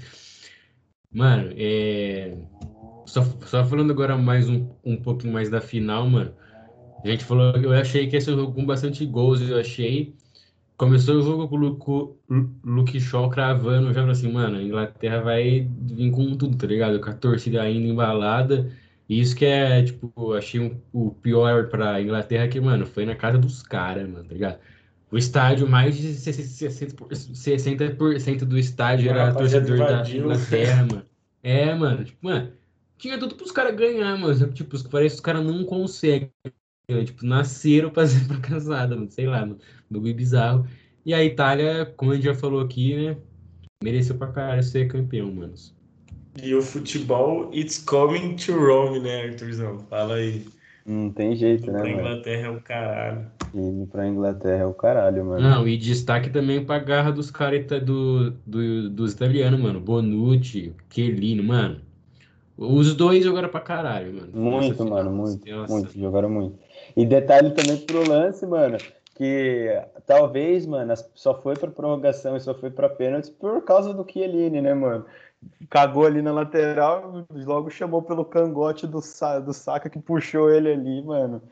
Mano, 1.10 1.52
é. 1.56 2.36
Só, 3.06 3.22
só 3.44 3.64
falando 3.64 3.90
agora 3.92 4.16
mais 4.16 4.48
um, 4.48 4.70
um 4.84 4.96
pouquinho 4.96 5.32
mais 5.32 5.50
da 5.50 5.60
final, 5.60 6.08
mano. 6.08 6.34
A 7.02 7.08
gente 7.08 7.24
falou, 7.24 7.54
eu 7.56 7.72
achei 7.72 8.06
que 8.06 8.16
esse 8.16 8.30
jogo 8.30 8.52
com 8.52 8.64
bastante 8.64 9.04
gols, 9.04 9.40
eu 9.40 9.58
achei. 9.58 10.14
Começou 10.76 11.16
o 11.16 11.22
jogo 11.22 11.48
com 11.48 11.56
o 11.56 11.58
Luke, 11.58 12.16
Luke 12.64 13.00
Shaw 13.00 13.28
cravando, 13.28 13.88
já 13.88 14.00
falei 14.00 14.10
assim, 14.10 14.32
mano, 14.32 14.58
a 14.58 14.62
Inglaterra 14.62 15.20
vai 15.20 15.68
vir 15.80 16.10
com 16.10 16.36
tudo, 16.36 16.56
tá 16.56 16.66
ligado? 16.66 17.00
Com 17.00 17.10
a 17.10 17.12
torcida 17.14 17.62
ainda 17.62 17.86
embalada. 17.86 18.70
Isso 19.08 19.36
que 19.36 19.44
é, 19.44 19.82
tipo, 19.82 20.32
achei 20.32 20.60
um, 20.60 20.80
o 20.92 21.10
pior 21.10 21.68
pra 21.68 22.00
Inglaterra 22.00 22.48
que, 22.48 22.60
mano, 22.60 22.86
foi 22.86 23.04
na 23.04 23.14
casa 23.14 23.36
dos 23.38 23.62
caras, 23.62 24.08
mano, 24.08 24.24
tá 24.24 24.32
ligado? 24.32 24.58
O 25.10 25.18
estádio, 25.18 25.68
mais 25.68 25.96
de 25.98 26.08
60%, 26.08 27.34
60 27.34 28.46
do 28.46 28.58
estádio 28.58 29.10
era 29.10 29.34
torcedor 29.34 29.78
da 29.78 30.08
Inglaterra, 30.08 30.86
mano. 30.86 31.04
É, 31.42 31.74
mano, 31.74 32.04
tipo, 32.04 32.18
mano, 32.24 32.52
tinha 32.96 33.18
tudo 33.18 33.34
pros 33.34 33.52
caras 33.52 33.74
ganhar, 33.76 34.16
mano. 34.16 34.52
Tipo, 34.52 34.82
parece 34.88 35.16
que 35.16 35.18
os 35.18 35.20
caras 35.20 35.44
não 35.44 35.64
conseguem. 35.64 36.32
Né? 36.88 37.04
Tipo, 37.04 37.24
nasceram 37.24 37.90
pra 37.90 38.06
ser 38.06 38.26
pra 38.26 38.38
casada, 38.38 38.94
mano. 38.94 39.10
Sei 39.10 39.26
lá, 39.26 39.40
mano. 39.40 39.58
Bagulho 39.90 40.14
bizarro. 40.14 40.66
E 41.04 41.12
a 41.12 41.24
Itália, 41.24 41.92
como 41.96 42.12
a 42.12 42.14
gente 42.14 42.24
já 42.24 42.34
falou 42.34 42.60
aqui, 42.60 42.94
né? 42.94 43.16
Mereceu 43.82 44.16
pra 44.16 44.28
caralho 44.28 44.62
ser 44.62 44.86
campeão, 44.86 45.32
mano. 45.32 45.54
E 46.40 46.54
o 46.54 46.62
futebol, 46.62 47.50
it's 47.52 47.78
coming 47.78 48.36
to 48.36 48.52
Rome, 48.52 49.00
né, 49.00 49.24
Arthurzão? 49.24 49.80
Fala 49.90 50.14
aí. 50.14 50.46
Não 50.86 51.10
tem 51.10 51.36
jeito, 51.36 51.70
né, 51.70 51.80
pra 51.80 51.90
Inglaterra 51.90 52.42
mano? 52.42 52.54
é 52.54 52.58
o 52.58 52.62
caralho. 52.62 53.26
Indo 53.54 53.86
pra 53.86 54.08
Inglaterra 54.08 54.62
é 54.62 54.66
o 54.66 54.74
caralho, 54.74 55.24
mano. 55.24 55.40
Não, 55.40 55.68
e 55.68 55.76
destaque 55.76 56.30
também 56.30 56.64
pra 56.64 56.78
garra 56.78 57.12
dos 57.12 57.30
caras 57.30 57.66
do, 57.84 58.30
do, 58.46 58.90
dos 58.90 59.12
italianos, 59.12 59.60
mano. 59.60 59.80
Bonucci, 59.80 60.74
Chiellini, 60.90 61.42
mano. 61.42 61.80
Os 62.56 62.94
dois 62.94 63.24
jogaram 63.24 63.48
pra 63.48 63.60
caralho, 63.60 64.14
mano. 64.14 64.30
Muito, 64.32 64.84
mano, 64.84 65.10
muito. 65.10 65.48
Nossa. 65.50 65.72
Muito, 65.72 65.98
jogaram 65.98 66.30
muito. 66.30 66.58
E 66.96 67.04
detalhe 67.04 67.50
também 67.52 67.78
pro 67.78 68.06
lance, 68.06 68.46
mano, 68.46 68.78
que 69.14 69.68
talvez, 70.06 70.66
mano, 70.66 70.94
só 71.14 71.40
foi 71.40 71.56
pra 71.56 71.70
prorrogação 71.70 72.36
e 72.36 72.40
só 72.40 72.54
foi 72.54 72.70
pra 72.70 72.88
pênalti 72.88 73.30
por 73.30 73.62
causa 73.64 73.94
do 73.94 74.06
Chiellini, 74.08 74.60
né, 74.60 74.74
mano? 74.74 75.04
cagou 75.68 76.06
ali 76.06 76.22
na 76.22 76.32
lateral, 76.32 77.26
logo 77.30 77.70
chamou 77.70 78.02
pelo 78.02 78.24
cangote 78.24 78.86
do, 78.86 79.00
do 79.44 79.52
Saka 79.52 79.90
que 79.90 79.98
puxou 79.98 80.50
ele 80.50 80.72
ali, 80.72 81.02
mano. 81.02 81.42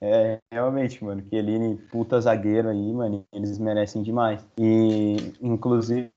É, 0.00 0.38
realmente, 0.52 1.02
mano, 1.02 1.26
ele 1.32 1.76
puta 1.90 2.20
zagueiro 2.20 2.68
aí, 2.68 2.92
mano, 2.92 3.26
eles 3.32 3.58
merecem 3.58 4.02
demais. 4.02 4.46
E, 4.56 5.16
inclusive, 5.40 6.12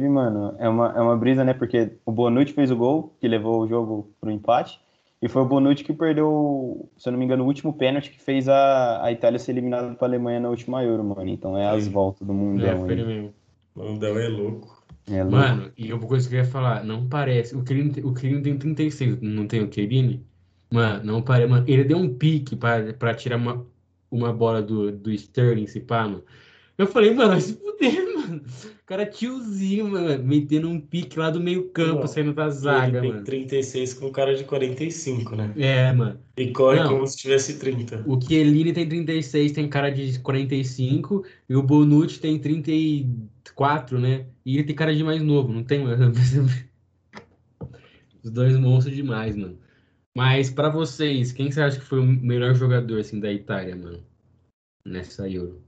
mano, 0.00 0.54
é 0.58 0.68
uma, 0.68 0.92
é 0.96 1.00
uma 1.00 1.16
brisa, 1.16 1.44
né, 1.44 1.52
porque 1.54 1.92
o 2.04 2.12
Bonucci 2.12 2.52
fez 2.52 2.70
o 2.70 2.76
gol, 2.76 3.14
que 3.20 3.28
levou 3.28 3.60
o 3.60 3.68
jogo 3.68 4.10
pro 4.20 4.30
empate, 4.30 4.80
e 5.20 5.28
foi 5.28 5.42
o 5.42 5.46
Bonucci 5.46 5.82
que 5.82 5.92
perdeu, 5.92 6.88
se 6.96 7.08
eu 7.08 7.12
não 7.12 7.18
me 7.18 7.24
engano, 7.24 7.44
o 7.44 7.46
último 7.46 7.72
pênalti 7.72 8.10
que 8.10 8.20
fez 8.20 8.48
a, 8.48 9.02
a 9.04 9.10
Itália 9.10 9.38
ser 9.38 9.52
eliminada 9.52 9.94
pra 9.94 10.06
Alemanha 10.06 10.40
na 10.40 10.50
última 10.50 10.84
Euro, 10.84 11.02
mano. 11.02 11.28
Então 11.28 11.56
é 11.56 11.68
as 11.68 11.88
voltas 11.88 12.26
do 12.26 12.34
Mundão. 12.34 12.88
É, 12.88 12.94
mesmo. 12.94 13.32
O 13.74 13.82
Mundão 13.82 14.18
é 14.18 14.28
louco. 14.28 14.84
É 15.10 15.22
Mano, 15.22 15.70
e 15.78 15.92
uma 15.92 16.06
coisa 16.06 16.28
que 16.28 16.34
eu 16.34 16.40
ia 16.40 16.44
falar, 16.44 16.84
não 16.84 17.08
parece. 17.08 17.56
O 17.56 17.62
Kirin, 17.62 17.92
o 18.02 18.12
Kirin 18.12 18.42
tem 18.42 18.58
36, 18.58 19.20
não 19.22 19.46
tem 19.46 19.62
o 19.62 19.68
Kirin? 19.68 20.22
Mano, 20.70 21.04
não 21.04 21.22
parece. 21.22 21.48
Mano, 21.48 21.64
ele 21.66 21.84
deu 21.84 21.96
um 21.96 22.12
pique 22.12 22.56
pra, 22.56 22.92
pra 22.92 23.14
tirar 23.14 23.36
uma, 23.36 23.64
uma 24.10 24.32
bola 24.32 24.60
do, 24.60 24.90
do 24.90 25.10
Sterling, 25.12 25.66
se 25.66 25.80
pá, 25.80 26.02
mano. 26.02 26.24
Eu 26.76 26.86
falei, 26.86 27.14
mano, 27.14 27.30
vai 27.30 27.40
se 27.40 27.54
fuder, 27.54 28.15
mano. 28.28 28.42
O 28.42 28.86
cara 28.86 29.06
tiozinho, 29.06 29.88
mano, 29.88 30.22
metendo 30.24 30.68
um 30.68 30.80
pique 30.80 31.18
lá 31.18 31.30
do 31.30 31.40
meio 31.40 31.70
campo, 31.70 32.06
saindo 32.06 32.32
da 32.32 32.48
zaga, 32.50 32.98
ele 32.98 33.12
tem 33.12 33.24
36 33.24 33.94
com 33.94 34.10
cara 34.10 34.34
de 34.34 34.44
45, 34.44 35.36
né? 35.36 35.52
É, 35.56 35.92
mano. 35.92 36.18
E 36.36 36.52
corre 36.52 36.80
Não, 36.80 36.88
como 36.88 37.06
se 37.06 37.16
tivesse 37.16 37.58
30. 37.58 38.04
O 38.06 38.20
Chiellini 38.20 38.72
tem 38.72 38.88
36, 38.88 39.52
tem 39.52 39.68
cara 39.68 39.90
de 39.90 40.18
45, 40.20 41.24
e 41.48 41.56
o 41.56 41.62
Bonucci 41.62 42.20
tem 42.20 42.38
34, 42.38 43.98
né? 43.98 44.26
E 44.44 44.56
ele 44.56 44.64
tem 44.64 44.76
cara 44.76 44.94
de 44.94 45.02
mais 45.02 45.22
novo, 45.22 45.52
não 45.52 45.64
tem, 45.64 45.84
mano? 45.84 46.12
Os 48.22 48.30
dois 48.30 48.56
monstros 48.58 48.96
demais, 48.96 49.36
mano. 49.36 49.58
Mas 50.16 50.48
para 50.50 50.70
vocês, 50.70 51.30
quem 51.30 51.50
você 51.50 51.60
acha 51.60 51.78
que 51.78 51.84
foi 51.84 52.00
o 52.00 52.06
melhor 52.06 52.54
jogador 52.54 53.00
assim 53.00 53.20
da 53.20 53.30
Itália, 53.30 53.76
mano? 53.76 54.02
Nessa 54.84 55.28
Euro? 55.28 55.65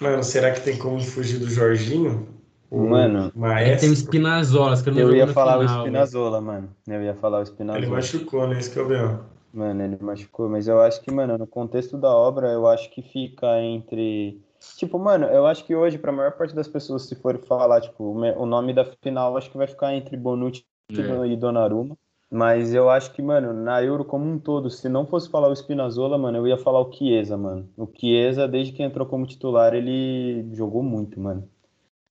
Mano, 0.00 0.24
será 0.24 0.50
que 0.50 0.60
tem 0.60 0.78
como 0.78 0.98
fugir 1.00 1.38
do 1.38 1.48
Jorginho? 1.48 2.26
Mano, 2.70 3.32
Maestro? 3.34 3.80
tem 3.80 3.90
o 3.90 3.96
Spinazzola, 3.96 4.80
que 4.80 4.88
eu 4.88 4.94
não 4.94 5.00
Eu 5.00 5.14
ia 5.14 5.26
falar 5.26 5.58
final, 5.58 5.76
o 5.76 5.80
Spinazzola, 5.80 6.40
mano. 6.40 6.70
Eu 6.86 7.02
ia 7.02 7.14
falar 7.14 7.40
o 7.40 7.46
Spinazzola. 7.46 7.84
Ele 7.84 7.92
machucou, 7.92 8.46
né? 8.46 8.58
Esse 8.58 8.70
que 8.70 8.78
é 8.78 8.82
o 8.82 8.86
B.O. 8.86 9.18
Mano, 9.52 9.82
ele 9.82 9.98
machucou. 10.00 10.48
Mas 10.48 10.68
eu 10.68 10.80
acho 10.80 11.02
que, 11.02 11.10
mano, 11.10 11.36
no 11.36 11.46
contexto 11.46 11.98
da 11.98 12.08
obra, 12.08 12.48
eu 12.48 12.66
acho 12.68 12.90
que 12.90 13.02
fica 13.02 13.60
entre... 13.60 14.40
Tipo, 14.76 14.98
mano, 14.98 15.26
eu 15.26 15.46
acho 15.46 15.64
que 15.64 15.74
hoje, 15.74 15.98
pra 15.98 16.12
maior 16.12 16.32
parte 16.32 16.54
das 16.54 16.68
pessoas, 16.68 17.02
se 17.02 17.16
for 17.16 17.38
falar, 17.38 17.80
tipo, 17.80 18.04
o 18.04 18.46
nome 18.46 18.72
da 18.72 18.84
final, 19.02 19.36
acho 19.36 19.50
que 19.50 19.58
vai 19.58 19.66
ficar 19.66 19.94
entre 19.94 20.16
Bonucci 20.16 20.64
é. 20.92 21.26
e 21.26 21.36
Donnarumma. 21.36 21.96
Mas 22.30 22.72
eu 22.72 22.88
acho 22.88 23.12
que, 23.12 23.20
mano, 23.20 23.52
na 23.52 23.82
Euro 23.82 24.04
como 24.04 24.24
um 24.24 24.38
todo, 24.38 24.70
se 24.70 24.88
não 24.88 25.04
fosse 25.04 25.28
falar 25.28 25.48
o 25.48 25.56
Spinazzola, 25.56 26.16
mano, 26.16 26.38
eu 26.38 26.46
ia 26.46 26.56
falar 26.56 26.80
o 26.80 26.92
Chiesa, 26.92 27.36
mano. 27.36 27.68
O 27.76 27.88
Chiesa, 27.92 28.46
desde 28.46 28.72
que 28.72 28.82
entrou 28.84 29.04
como 29.04 29.26
titular, 29.26 29.74
ele 29.74 30.48
jogou 30.54 30.82
muito, 30.82 31.18
mano. 31.18 31.48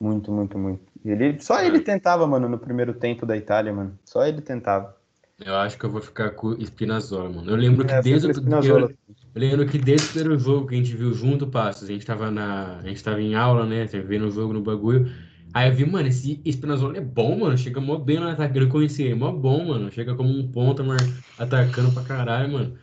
Muito, 0.01 0.29
muito, 0.29 0.57
muito. 0.57 0.81
Ele, 1.05 1.39
só 1.39 1.61
ele 1.61 1.79
tentava, 1.79 2.27
mano, 2.27 2.49
no 2.49 2.59
primeiro 2.59 2.93
tempo 2.93 3.25
da 3.25 3.37
Itália, 3.37 3.71
mano. 3.71 3.97
Só 4.03 4.25
ele 4.25 4.41
tentava. 4.41 4.93
Eu 5.39 5.55
acho 5.55 5.77
que 5.77 5.85
eu 5.85 5.89
vou 5.89 6.01
ficar 6.01 6.31
com 6.31 6.47
o 6.47 6.61
Spinazzola, 6.61 7.29
mano. 7.29 7.49
Eu 7.49 7.55
lembro 7.55 7.85
que 7.85 7.93
é, 7.93 8.01
desde 8.01 8.27
o 8.27 8.65
eu, 8.65 8.79
eu 8.79 8.95
lembro 9.35 9.65
que 9.67 9.77
desde 9.77 10.07
o 10.07 10.09
primeiro 10.09 10.37
jogo 10.37 10.67
que 10.67 10.75
a 10.75 10.77
gente 10.77 10.93
viu 10.93 11.13
junto, 11.13 11.47
Passos, 11.47 11.89
a 11.89 11.93
gente 11.93 12.05
tava 12.05 12.29
na, 12.29 12.79
a 12.79 12.87
gente 12.87 13.01
tava 13.01 13.21
em 13.21 13.35
aula, 13.35 13.65
né, 13.65 13.85
vendo 13.85 14.27
o 14.27 14.31
jogo 14.31 14.51
no 14.51 14.61
bagulho. 14.61 15.09
Aí 15.53 15.67
eu 15.69 15.73
vi, 15.73 15.85
mano, 15.85 16.07
esse 16.07 16.41
Espinazzola 16.45 16.97
é 16.97 17.01
bom, 17.01 17.39
mano. 17.39 17.57
Chega 17.57 17.81
mó 17.81 17.97
bem 17.97 18.19
no 18.19 18.27
ataque. 18.27 18.57
Eu 18.57 18.69
conheci 18.69 19.03
ele, 19.03 19.15
mó 19.15 19.31
bom, 19.31 19.65
mano. 19.65 19.91
Chega 19.91 20.15
como 20.15 20.29
um 20.29 20.51
ponta, 20.51 20.83
mano, 20.83 20.99
atacando 21.37 21.91
pra 21.91 22.03
caralho, 22.03 22.53
mano. 22.53 22.77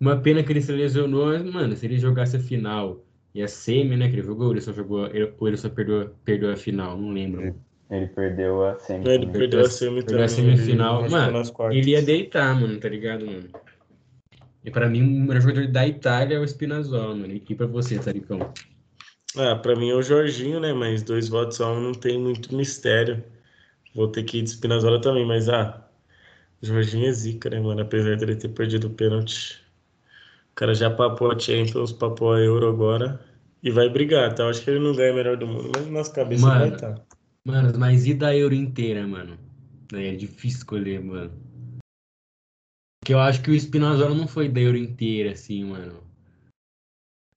Uma 0.00 0.16
pena 0.16 0.42
que 0.42 0.52
ele 0.52 0.60
se 0.60 0.72
lesionou, 0.72 1.26
mas, 1.26 1.42
mano, 1.44 1.76
se 1.76 1.86
ele 1.86 1.98
jogasse 1.98 2.36
a 2.36 2.40
final 2.40 3.04
e 3.34 3.42
a 3.42 3.48
semi, 3.48 3.96
né? 3.96 4.08
Que 4.08 4.16
ele 4.16 4.22
jogou, 4.22 4.50
ele 4.52 4.60
só 4.60 4.72
jogou, 4.72 5.06
ele, 5.06 5.32
ou 5.38 5.48
ele 5.48 5.56
só 5.56 5.68
perdeu, 5.68 6.10
perdeu 6.24 6.52
a 6.52 6.56
final, 6.56 6.96
não 6.96 7.10
lembro. 7.10 7.42
Ele, 7.42 7.54
ele 7.90 8.06
perdeu 8.08 8.64
a 8.64 8.78
semi. 8.78 9.08
Ele 9.08 9.26
perdeu 9.26 9.60
a 9.60 9.64
semi 9.64 10.02
perdeu 10.02 10.24
a 10.24 10.28
semifinal. 10.28 11.08
Mano, 11.08 11.42
ele 11.70 11.90
ia 11.90 12.02
deitar, 12.02 12.54
mano, 12.60 12.78
tá 12.78 12.88
ligado, 12.88 13.26
mano? 13.26 13.48
E 14.64 14.70
pra 14.70 14.88
mim, 14.88 15.02
o 15.02 15.26
melhor 15.26 15.40
jogador 15.40 15.66
da 15.68 15.86
Itália 15.86 16.36
é 16.36 16.38
o 16.38 16.46
Spinazzola, 16.46 17.14
mano. 17.14 17.32
E 17.32 17.54
pra 17.54 17.66
você, 17.66 17.98
Taricão? 17.98 18.52
Ah, 19.36 19.56
pra 19.56 19.76
mim 19.76 19.90
é 19.90 19.94
o 19.94 20.02
Jorginho, 20.02 20.60
né? 20.60 20.72
Mas 20.72 21.02
dois 21.02 21.28
votos 21.28 21.60
a 21.60 21.70
um 21.70 21.80
não 21.80 21.92
tem 21.92 22.18
muito 22.18 22.54
mistério. 22.54 23.22
Vou 23.94 24.08
ter 24.08 24.22
que 24.24 24.38
ir 24.38 24.42
de 24.42 24.50
Spinazzola 24.50 25.00
também, 25.00 25.26
mas 25.26 25.48
ah, 25.48 25.86
Jorginho 26.62 27.06
é 27.08 27.12
zica, 27.12 27.50
né, 27.50 27.60
mano? 27.60 27.82
Apesar 27.82 28.16
dele 28.16 28.36
ter 28.36 28.48
perdido 28.48 28.88
o 28.88 28.90
pênalti. 28.90 29.62
O 30.52 30.54
cara 30.54 30.74
já 30.74 30.90
papou 30.90 31.30
a 31.30 31.38
Champions, 31.38 31.92
papou 31.92 32.32
a 32.32 32.40
Euro 32.40 32.68
agora. 32.68 33.20
E 33.62 33.70
vai 33.70 33.88
brigar, 33.88 34.34
tá? 34.34 34.44
Eu 34.44 34.50
acho 34.50 34.62
que 34.62 34.70
ele 34.70 34.80
não 34.80 34.94
ganha 34.94 35.12
melhor 35.12 35.36
do 35.36 35.46
mundo, 35.46 35.72
mas 35.74 35.86
nas 35.88 36.08
cabeças 36.08 36.44
mano, 36.44 36.60
vai 36.60 36.68
estar. 36.68 36.94
Tá. 36.94 37.02
Mano, 37.44 37.78
mas 37.78 38.06
e 38.06 38.14
da 38.14 38.34
Euro 38.36 38.54
inteira, 38.54 39.06
mano? 39.06 39.38
É 39.92 40.14
difícil 40.14 40.58
escolher, 40.58 41.02
mano. 41.02 41.32
Porque 43.00 43.14
eu 43.14 43.18
acho 43.20 43.42
que 43.42 43.50
o 43.50 43.54
Spinazzola 43.54 44.14
não 44.14 44.28
foi 44.28 44.48
da 44.48 44.60
Euro 44.60 44.76
inteira, 44.76 45.32
assim, 45.32 45.64
mano. 45.64 46.07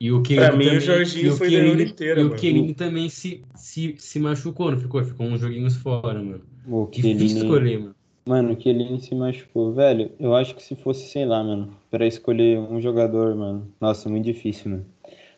E 0.01 0.11
o 0.11 0.23
pra 0.23 0.51
mim, 0.51 0.65
também, 0.65 0.77
o 0.77 0.81
Jorginho 0.81 1.37
foi 1.37 1.49
Chiellini, 1.49 1.83
inteira, 1.83 2.21
E 2.21 2.23
mano. 2.23 2.35
o 2.35 2.39
Chiellini 2.39 2.73
também 2.73 3.07
se, 3.07 3.43
se, 3.53 3.93
se 3.99 4.19
machucou, 4.19 4.71
não 4.71 4.79
ficou? 4.79 5.05
Ficou 5.05 5.27
uns 5.27 5.41
joguinhos 5.41 5.75
fora, 5.75 6.19
mano. 6.19 6.41
O 6.67 6.87
Difícil 6.87 7.19
Chiellini... 7.19 7.39
escolher, 7.39 7.79
mano. 7.81 7.95
Mano, 8.25 8.55
que 8.55 8.67
ele 8.67 8.99
se 8.99 9.13
machucou. 9.13 9.71
Velho, 9.73 10.09
eu 10.19 10.35
acho 10.35 10.55
que 10.55 10.63
se 10.63 10.75
fosse, 10.75 11.07
sei 11.07 11.23
lá, 11.23 11.43
mano, 11.43 11.77
pra 11.91 12.07
escolher 12.07 12.57
um 12.57 12.81
jogador, 12.81 13.35
mano. 13.35 13.71
Nossa, 13.79 14.09
muito 14.09 14.25
difícil, 14.25 14.71
mano. 14.71 14.85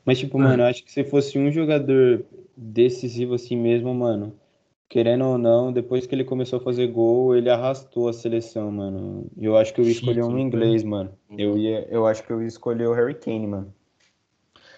Mas, 0.05 0.19
tipo, 0.19 0.39
mano, 0.39 0.63
eu 0.63 0.67
acho 0.67 0.85
que 0.85 0.93
se 0.93 1.03
fosse 1.03 1.37
um 1.37 1.51
jogador 1.51 2.23
decisivo 2.55 3.33
assim 3.33 3.57
mesmo, 3.57 3.93
mano, 3.93 4.33
querendo 4.87 5.25
ou 5.25 5.37
não, 5.37 5.73
depois 5.73 6.07
que 6.07 6.15
ele 6.15 6.23
começou 6.23 6.59
a 6.59 6.63
fazer 6.63 6.87
gol, 6.87 7.35
ele 7.35 7.49
arrastou 7.49 8.07
a 8.07 8.13
seleção, 8.13 8.71
mano. 8.71 9.25
E 9.35 9.43
eu 9.43 9.57
acho 9.57 9.73
que 9.73 9.81
eu 9.81 9.85
ia 9.85 9.91
escolher 9.91 10.23
um 10.23 10.39
inglês, 10.39 10.85
mano. 10.85 11.11
Eu, 11.37 11.57
ia, 11.57 11.85
eu 11.91 12.07
acho 12.07 12.25
que 12.25 12.31
eu 12.31 12.41
ia 12.41 12.47
escolher 12.47 12.87
o 12.87 12.93
Harry 12.93 13.15
Kane, 13.15 13.45
mano. 13.45 13.73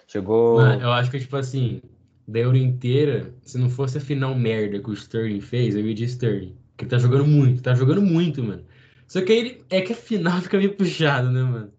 Chegou. 0.07 0.57
Mano, 0.57 0.81
eu 0.81 0.91
acho 0.91 1.11
que, 1.11 1.19
tipo 1.19 1.35
assim, 1.35 1.81
da 2.27 2.39
Euro 2.39 2.57
inteira, 2.57 3.33
se 3.41 3.57
não 3.57 3.69
fosse 3.69 3.97
a 3.97 4.01
final 4.01 4.35
merda 4.35 4.79
que 4.79 4.89
o 4.89 4.93
Sterling 4.93 5.41
fez, 5.41 5.75
eu 5.75 5.85
ia 5.85 5.93
de 5.93 6.05
Sterling. 6.05 6.55
Que 6.77 6.83
ele 6.83 6.91
tá 6.91 6.97
jogando 6.97 7.25
muito, 7.25 7.61
tá 7.61 7.73
jogando 7.73 8.01
muito, 8.01 8.43
mano. 8.43 8.65
Só 9.07 9.21
que 9.21 9.31
aí 9.31 9.39
ele, 9.39 9.65
é 9.69 9.81
que 9.81 9.93
a 9.93 9.95
final 9.95 10.39
fica 10.41 10.57
meio 10.57 10.75
puxado, 10.75 11.31
né, 11.31 11.43
mano? 11.43 11.73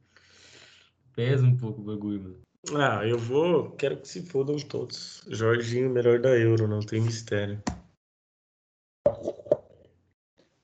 Pesa 1.14 1.44
um 1.44 1.56
pouco 1.56 1.80
o 1.80 1.84
bagulho, 1.84 2.22
mano. 2.22 2.36
Ah, 2.74 3.06
eu 3.06 3.18
vou. 3.18 3.70
Quero 3.72 3.96
que 3.96 4.08
se 4.08 4.22
fodam 4.22 4.56
todos. 4.56 5.24
Jorginho, 5.28 5.88
melhor 5.90 6.18
da 6.18 6.36
Euro, 6.36 6.66
não 6.66 6.80
tem 6.80 7.00
mistério. 7.00 7.62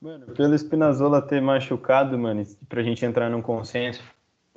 Mano, 0.01 0.27
pelo 0.35 0.59
Spinazzola 0.59 1.23
ter 1.23 1.41
machucado, 1.41 2.19
mano, 2.19 2.45
pra 2.69 2.83
gente 2.83 3.05
entrar 3.05 3.31
num 3.31 3.41
consenso, 3.41 4.03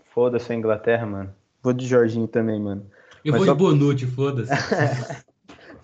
foda-se 0.05 0.51
a 0.51 0.55
Inglaterra, 0.55 1.05
mano. 1.05 1.35
Vou 1.61 1.71
de 1.71 1.85
Jorginho 1.85 2.27
também, 2.27 2.59
mano. 2.59 2.89
Eu 3.25 3.31
Mas 3.31 3.39
vou 3.39 3.45
só... 3.47 3.53
de 3.53 3.57
Bonucci, 3.57 4.05
foda-se. 4.05 4.51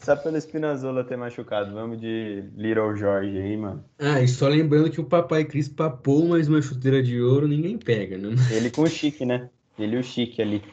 Só 0.03 0.15
pelo 0.15 0.35
Spinazzola 0.35 1.03
ter 1.03 1.15
machucado. 1.15 1.73
Vamos 1.73 2.01
de 2.01 2.43
Little 2.55 2.95
Jorge 2.95 3.37
aí, 3.37 3.55
mano. 3.55 3.85
Ah, 3.99 4.19
e 4.19 4.27
só 4.27 4.47
lembrando 4.47 4.89
que 4.89 4.99
o 4.99 5.05
Papai 5.05 5.45
Cris 5.45 5.69
papou 5.69 6.27
mais 6.27 6.47
uma 6.47 6.59
chuteira 6.59 7.03
de 7.03 7.21
ouro, 7.21 7.47
ninguém 7.47 7.77
pega, 7.77 8.17
né? 8.17 8.29
Ele 8.51 8.71
com 8.71 8.81
o 8.81 8.87
Chique, 8.87 9.25
né? 9.25 9.47
Ele 9.77 9.97
e 9.97 9.99
o 9.99 10.03
Chique 10.03 10.41
ali. 10.41 10.63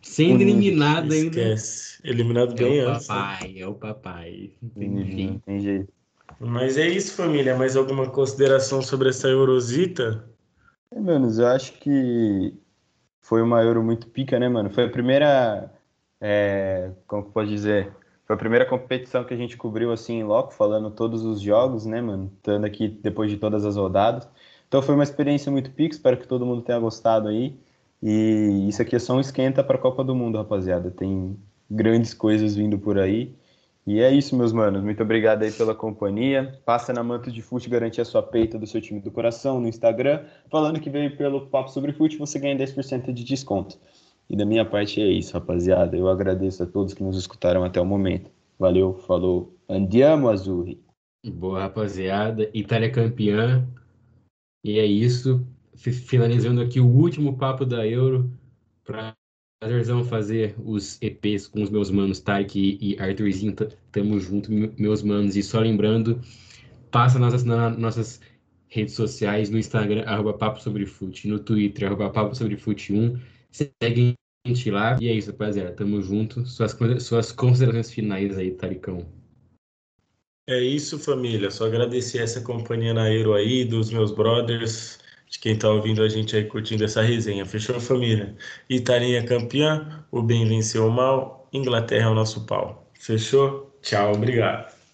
Sendo 0.00 0.40
eliminado 0.40 1.12
ainda. 1.12 1.38
Esquece. 1.38 2.00
Eliminado 2.02 2.54
bem 2.54 2.78
é 2.78 2.84
antes. 2.84 3.06
É 3.06 3.12
o 3.12 3.16
papai, 3.16 3.52
né? 3.52 3.60
é 3.60 3.66
o 3.66 3.74
papai. 3.74 4.50
Enfim. 4.76 5.42
Tem 5.44 5.60
jeito. 5.60 5.92
Mas 6.40 6.78
é 6.78 6.88
isso, 6.88 7.14
família. 7.14 7.54
Mais 7.54 7.76
alguma 7.76 8.08
consideração 8.08 8.80
sobre 8.80 9.10
essa 9.10 9.28
Eurosita? 9.28 10.26
É, 10.90 10.98
menos, 10.98 11.38
eu 11.38 11.48
acho 11.48 11.74
que 11.74 12.54
foi 13.24 13.40
uma 13.40 13.62
Euro 13.62 13.82
muito 13.82 14.06
pica, 14.06 14.38
né, 14.38 14.48
mano? 14.50 14.68
Foi 14.70 14.84
a 14.84 14.88
primeira 14.90 15.72
é, 16.20 16.90
como 17.06 17.24
que 17.24 17.32
pode 17.32 17.50
dizer? 17.50 17.90
Foi 18.26 18.36
a 18.36 18.38
primeira 18.38 18.66
competição 18.66 19.24
que 19.24 19.32
a 19.32 19.36
gente 19.36 19.56
cobriu 19.56 19.92
assim 19.92 20.20
em 20.20 20.24
loco, 20.24 20.52
falando 20.52 20.90
todos 20.90 21.24
os 21.24 21.40
jogos, 21.40 21.86
né, 21.86 22.02
mano? 22.02 22.30
Estando 22.36 22.66
aqui 22.66 22.88
depois 22.88 23.30
de 23.30 23.38
todas 23.38 23.64
as 23.64 23.76
rodadas. 23.76 24.28
Então 24.68 24.82
foi 24.82 24.94
uma 24.94 25.04
experiência 25.04 25.50
muito 25.50 25.70
pica, 25.70 25.94
espero 25.94 26.18
que 26.18 26.28
todo 26.28 26.44
mundo 26.44 26.62
tenha 26.62 26.78
gostado 26.78 27.28
aí. 27.28 27.58
E 28.02 28.66
isso 28.68 28.82
aqui 28.82 28.94
é 28.96 28.98
só 28.98 29.14
um 29.14 29.20
esquenta 29.20 29.64
para 29.64 29.76
a 29.76 29.80
Copa 29.80 30.04
do 30.04 30.14
Mundo, 30.14 30.36
rapaziada. 30.36 30.90
Tem 30.90 31.34
grandes 31.70 32.12
coisas 32.12 32.54
vindo 32.54 32.78
por 32.78 32.98
aí. 32.98 33.34
E 33.86 34.00
é 34.00 34.10
isso, 34.10 34.34
meus 34.34 34.52
manos. 34.52 34.82
Muito 34.82 35.02
obrigado 35.02 35.42
aí 35.42 35.52
pela 35.52 35.74
companhia. 35.74 36.58
Passa 36.64 36.92
na 36.92 37.02
Manto 37.02 37.30
de 37.30 37.42
Fute 37.42 37.68
garantir 37.68 38.00
a 38.00 38.04
sua 38.04 38.22
peita 38.22 38.58
do 38.58 38.66
seu 38.66 38.80
time 38.80 38.98
do 38.98 39.10
coração 39.10 39.60
no 39.60 39.68
Instagram. 39.68 40.24
Falando 40.50 40.80
que 40.80 40.88
veio 40.88 41.14
pelo 41.16 41.48
Papo 41.48 41.70
Sobre 41.70 41.92
Fute, 41.92 42.16
você 42.16 42.38
ganha 42.38 42.56
10% 42.56 43.12
de 43.12 43.24
desconto. 43.24 43.78
E 44.28 44.34
da 44.34 44.46
minha 44.46 44.64
parte 44.64 45.02
é 45.02 45.06
isso, 45.06 45.34
rapaziada. 45.34 45.96
Eu 45.96 46.08
agradeço 46.08 46.62
a 46.62 46.66
todos 46.66 46.94
que 46.94 47.04
nos 47.04 47.18
escutaram 47.18 47.62
até 47.62 47.78
o 47.78 47.84
momento. 47.84 48.30
Valeu, 48.58 48.94
falou. 49.06 49.54
Andiamo, 49.68 50.30
Azurri. 50.30 50.82
Boa, 51.26 51.60
rapaziada. 51.60 52.50
Itália 52.54 52.90
campeã. 52.90 53.68
E 54.64 54.78
é 54.78 54.86
isso. 54.86 55.46
Finalizando 55.76 56.62
aqui 56.62 56.80
o 56.80 56.88
último 56.88 57.36
papo 57.36 57.66
da 57.66 57.86
Euro. 57.86 58.30
Prazerzão 59.64 60.04
fazer 60.04 60.54
os 60.62 61.00
EPs 61.00 61.46
com 61.46 61.62
os 61.62 61.70
meus 61.70 61.90
manos 61.90 62.20
Tarek 62.20 62.78
e 62.82 63.00
Arthurzinho. 63.00 63.56
Tamo 63.90 64.20
junto, 64.20 64.52
meus 64.52 65.02
manos. 65.02 65.36
E 65.36 65.42
só 65.42 65.58
lembrando, 65.58 66.20
passa 66.90 67.18
nas 67.18 67.42
nossas 67.44 68.20
redes 68.68 68.92
sociais, 68.92 69.48
no 69.48 69.56
Instagram, 69.56 70.02
arroba 70.02 70.34
Papo 70.34 70.60
Sobre 70.60 70.84
Fute, 70.84 71.28
no 71.28 71.38
Twitter, 71.38 71.88
arroba 71.88 72.10
Papo 72.10 72.34
Sobre 72.34 72.58
Fute 72.58 72.92
1 72.92 73.18
Segue 73.50 74.12
a 74.44 74.48
gente 74.48 74.70
lá. 74.70 74.98
E 75.00 75.08
é 75.08 75.14
isso, 75.14 75.30
rapaziada. 75.30 75.72
Tamo 75.72 76.02
junto. 76.02 76.44
Suas, 76.44 76.76
suas 77.00 77.32
considerações 77.32 77.90
finais 77.90 78.36
aí, 78.36 78.50
Taricão. 78.50 79.06
É 80.46 80.60
isso, 80.60 80.98
família. 80.98 81.50
Só 81.50 81.64
agradecer 81.64 82.18
essa 82.18 82.42
companhia 82.42 82.92
na 82.92 83.10
Euro 83.10 83.32
aí, 83.32 83.64
dos 83.64 83.90
meus 83.90 84.12
brothers, 84.12 84.98
de 85.28 85.38
quem 85.38 85.58
tá 85.58 85.68
ouvindo 85.70 86.02
a 86.02 86.08
gente 86.08 86.36
aí 86.36 86.44
curtindo 86.44 86.84
essa 86.84 87.02
resenha. 87.02 87.44
Fechou, 87.46 87.80
família? 87.80 88.36
Italinha 88.68 89.24
campeã, 89.24 90.04
o 90.10 90.22
bem 90.22 90.46
venceu 90.46 90.86
o 90.86 90.90
mal, 90.90 91.48
Inglaterra 91.52 92.06
é 92.08 92.10
o 92.10 92.14
nosso 92.14 92.46
pau. 92.46 92.90
Fechou? 92.94 93.76
Tchau, 93.82 94.12
obrigado. 94.14 94.73